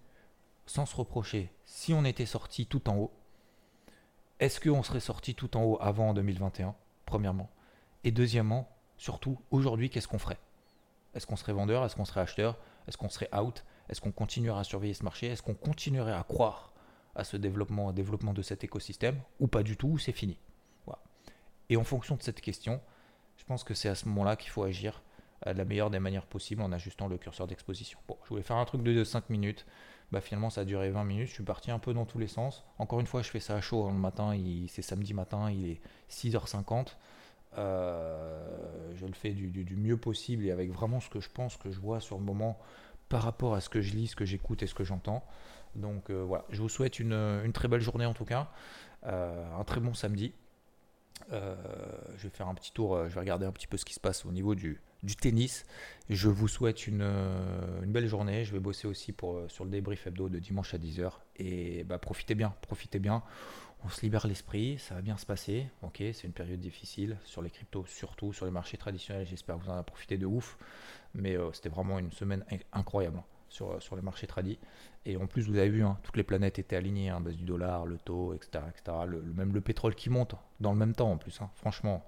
sans 0.71 0.87
se 0.87 0.95
reprocher, 0.95 1.53
si 1.65 1.93
on 1.95 2.05
était 2.05 2.27
sorti 2.27 2.65
tout 2.65 2.89
en 2.89 2.97
haut, 2.97 3.11
est-ce 4.39 4.61
qu'on 4.61 4.85
serait 4.85 5.01
sorti 5.01 5.35
tout 5.35 5.57
en 5.57 5.65
haut 5.65 5.79
avant 5.81 6.15
2021, 6.15 6.77
premièrement? 7.07 7.51
Et 8.05 8.13
deuxièmement, 8.13 8.69
surtout, 8.97 9.41
aujourd'hui, 9.51 9.91
qu'est-ce 9.91 10.07
qu'on 10.07 10.21
ferait? 10.21 10.39
Est-ce 11.15 11.27
qu'on 11.27 11.35
serait 11.35 11.53
vendeur? 11.53 11.85
Est-ce 11.85 11.97
qu'on 11.97 12.05
serait 12.05 12.21
acheteur? 12.21 12.57
Est-ce 12.87 12.97
qu'on 12.97 13.09
serait 13.09 13.29
out? 13.37 13.65
Est-ce 13.89 14.01
qu'on 14.01 14.13
continuerait 14.13 14.61
à 14.61 14.65
surveiller 14.65 14.95
ce 14.95 15.03
marché? 15.03 15.27
Est-ce 15.27 15.43
qu'on 15.43 15.55
continuerait 15.55 16.13
à 16.13 16.23
croire 16.23 16.73
à 17.17 17.25
ce 17.25 17.37
développement, 17.37 17.89
au 17.89 17.93
développement 17.93 18.33
de 18.33 18.41
cet 18.41 18.63
écosystème 18.63 19.21
Ou 19.41 19.49
pas 19.49 19.65
du 19.65 19.77
tout, 19.77 19.99
c'est 19.99 20.13
fini? 20.13 20.39
Et 21.69 21.77
en 21.77 21.85
fonction 21.85 22.15
de 22.15 22.23
cette 22.23 22.41
question, 22.41 22.81
je 23.37 23.45
pense 23.45 23.65
que 23.65 23.75
c'est 23.75 23.89
à 23.89 23.97
ce 23.97 24.07
moment-là 24.07 24.37
qu'il 24.37 24.51
faut 24.51 24.63
agir 24.63 25.03
de 25.47 25.53
la 25.53 25.65
meilleure 25.65 25.91
des 25.91 26.01
manières 26.01 26.27
possibles 26.27 26.63
en 26.63 26.73
ajustant 26.73 27.09
le 27.09 27.17
curseur 27.17 27.47
d'exposition. 27.47 27.99
Bon, 28.09 28.17
je 28.25 28.29
voulais 28.29 28.43
faire 28.43 28.57
un 28.57 28.65
truc 28.65 28.83
de 28.83 29.05
5 29.05 29.31
minutes. 29.31 29.67
Bah, 30.13 30.21
finalement, 30.21 30.51
ça 30.51 30.63
a 30.63 30.65
duré 30.65 30.91
20 30.91 31.05
minutes. 31.05 31.29
Je 31.29 31.35
suis 31.35 31.45
parti 31.45 31.71
un 31.71 31.79
peu 31.79 31.95
dans 31.95 32.05
tous 32.05 32.19
les 32.19 32.27
sens. 32.27 32.65
Encore 32.79 33.01
une 33.01 33.07
fois, 33.07 33.23
je 33.23 33.31
fais 33.31 33.41
ça 33.41 33.57
à 33.57 33.61
chaud 33.61 33.87
hein, 33.87 33.93
le 33.93 33.99
matin. 33.99 34.37
C'est 34.69 34.83
samedi 34.83 35.15
matin, 35.15 35.51
il 35.51 35.71
est 35.71 35.81
6h50. 36.11 36.97
Euh, 37.59 38.93
je 38.95 39.07
le 39.07 39.13
fais 39.13 39.31
du, 39.31 39.77
mieux 39.77 39.97
possible 39.97 40.47
et 40.47 40.51
avec 40.51 40.71
vraiment 40.71 41.01
ce 41.01 41.09
que 41.09 41.21
je 41.21 41.29
pense, 41.29 41.57
que 41.57 41.71
je 41.71 41.81
vois 41.81 42.01
sur 42.01 42.17
le 42.19 42.25
moment 42.25 42.59
par 43.09 43.23
rapport 43.23 43.55
à 43.55 43.61
ce 43.61 43.69
que 43.69 43.81
je 43.81 43.95
lis, 43.95 44.09
ce 44.09 44.17
que 44.17 44.25
j'écoute 44.25 44.63
et 44.63 44.67
ce 44.67 44.75
que 44.75 44.85
j'entends. 44.85 45.25
Donc 45.75 46.11
euh, 46.11 46.23
voilà, 46.23 46.45
je 46.51 46.61
vous 46.63 46.69
souhaite 46.69 46.99
une, 46.99 47.51
très 47.53 47.69
belle 47.69 47.81
journée 47.81 48.07
en 48.07 48.15
tout 48.15 48.25
cas. 48.25 48.51
Euh, 49.07 49.59
un 49.59 49.65
très 49.65 49.81
bon 49.81 49.95
samedi. 49.95 50.33
je 51.31 52.23
vais 52.23 52.31
faire 52.31 52.49
un 52.49 52.55
petit 52.55 52.73
tour, 52.73 53.09
je 53.09 53.15
vais 53.15 53.21
regarder 53.21 53.47
un 53.47 53.53
petit 53.53 53.67
peu 53.67 53.77
ce 53.77 53.85
qui 53.85 53.95
se 53.95 54.01
passe 54.01 54.25
au 54.25 54.33
niveau 54.33 54.55
du, 54.55 54.81
du 55.03 55.17
tennis. 55.17 55.65
Je 56.09 56.29
vous 56.29 56.49
souhaite 56.49 56.87
une, 56.87 57.03
euh, 57.03 57.83
une, 57.83 57.93
belle 57.93 58.09
journée. 58.09 58.45
Je 58.45 58.53
vais 58.53 58.59
bosser 58.59 58.89
aussi 58.89 59.13
pour, 59.13 59.37
euh, 59.37 59.49
sur 59.49 59.65
le 59.65 59.71
débrief 59.71 60.07
hebdo 60.07 60.29
de 60.29 60.39
dimanche 60.39 60.75
à 60.75 60.79
10h. 60.79 61.13
Et 61.37 61.85
bah, 61.85 61.99
profitez 61.99 62.35
bien, 62.35 62.55
profitez 62.63 62.99
bien. 62.99 63.23
On 63.85 63.89
se 63.89 64.03
libère 64.03 64.27
l'esprit, 64.27 64.79
ça 64.79 64.97
va 64.97 65.01
bien 65.01 65.17
se 65.17 65.25
passer. 65.25 65.67
Ok, 65.83 65.99
c'est 65.99 66.25
une 66.25 66.33
période 66.33 66.61
difficile 66.61 67.17
sur 67.25 67.41
les 67.41 67.49
cryptos, 67.49 67.87
surtout 67.87 68.33
sur 68.33 68.45
les 68.45 68.51
marchés 68.51 68.77
traditionnels. 68.77 69.27
J'espère 69.27 69.57
que 69.57 69.63
vous 69.63 69.71
en 69.71 69.75
avez 69.75 69.85
profité 69.85 70.19
de 70.19 70.27
ouf. 70.27 70.59
Mais 71.15 71.37
euh, 71.37 71.53
c'était 71.53 71.71
vraiment 71.71 71.99
une 71.99 72.13
semaine 72.13 72.45
incroyable 72.73 73.19
hein, 73.19 73.25
sur, 73.49 73.97
les 73.97 74.03
marchés 74.03 74.27
tradis. 74.27 74.59
Et 75.07 75.17
en 75.17 75.27
plus, 75.27 75.49
vous 75.49 75.57
avez 75.57 75.71
vu, 75.71 75.83
hein, 75.83 75.97
toutes 76.03 76.19
les 76.19 76.25
planètes 76.25 76.59
étaient 76.59 76.77
alignées, 76.77 77.09
hein, 77.09 77.21
base 77.21 77.37
du 77.37 77.45
dollar, 77.45 77.87
le 77.87 77.97
taux, 77.97 78.35
etc. 78.35 78.65
etc. 78.69 78.99
Le, 79.07 79.23
même 79.23 79.55
le 79.55 79.63
pétrole 79.63 79.95
qui 79.95 80.11
monte 80.11 80.35
dans 80.61 80.73
le 80.73 80.79
même 80.79 80.95
temps 80.95 81.13
en 81.13 81.17
plus. 81.17 81.41
Franchement, 81.55 82.05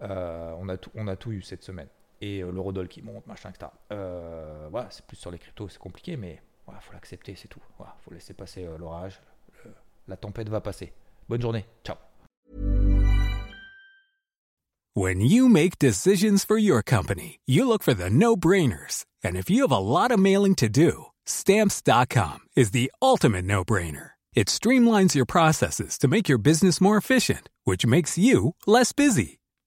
on, 0.00 0.68
a 0.68 0.76
tout, 0.78 0.90
on 0.94 1.08
a 1.08 1.16
tout 1.16 1.32
eu 1.32 1.42
cette 1.42 1.62
semaine 1.62 1.88
et 2.22 2.40
euh, 2.40 2.50
l'eurodoll 2.50 2.88
qui 2.88 3.02
monte, 3.02 3.26
machin, 3.26 3.50
etc. 3.50 3.70
Euh, 3.90 4.68
voilà, 4.70 4.88
c'est 4.90 5.04
plus 5.04 5.16
sur 5.16 5.30
les 5.30 5.38
cryptos, 5.38 5.68
c'est 5.68 5.78
compliqué, 5.78 6.16
mais 6.16 6.40
il 6.68 6.80
faut 6.80 6.92
l'accepter, 6.92 7.34
c'est 7.34 7.48
tout. 7.48 7.60
Il 7.80 7.84
faut 8.04 8.14
laisser 8.14 8.32
passer 8.32 8.64
euh, 8.64 8.78
l'orage. 8.78 9.20
La 10.08 10.16
tempête 10.16 10.48
va 10.48 10.60
passer. 10.60 10.92
Bonne 11.28 11.42
journée. 11.42 11.64
Ciao. 11.84 11.96
When 14.94 15.20
you 15.20 15.48
make 15.48 15.78
decisions 15.78 16.44
for 16.44 16.58
your 16.58 16.82
company, 16.82 17.40
you 17.46 17.66
look 17.66 17.82
for 17.82 17.94
the 17.94 18.10
no-brainers. 18.10 19.06
And 19.24 19.36
if 19.36 19.48
you 19.48 19.62
have 19.62 19.72
a 19.72 19.78
lot 19.78 20.10
of 20.10 20.18
mailing 20.18 20.54
to 20.56 20.68
do, 20.68 21.06
stamps.com 21.24 22.40
is 22.56 22.72
the 22.72 22.92
ultimate 23.00 23.44
no-brainer. 23.44 24.10
It 24.34 24.48
streamlines 24.48 25.14
your 25.14 25.24
processes 25.24 25.98
to 25.98 26.08
make 26.08 26.28
your 26.28 26.38
business 26.38 26.80
more 26.80 26.96
efficient, 26.96 27.48
which 27.64 27.86
makes 27.86 28.18
you 28.18 28.54
less 28.66 28.92
busy. 28.92 29.40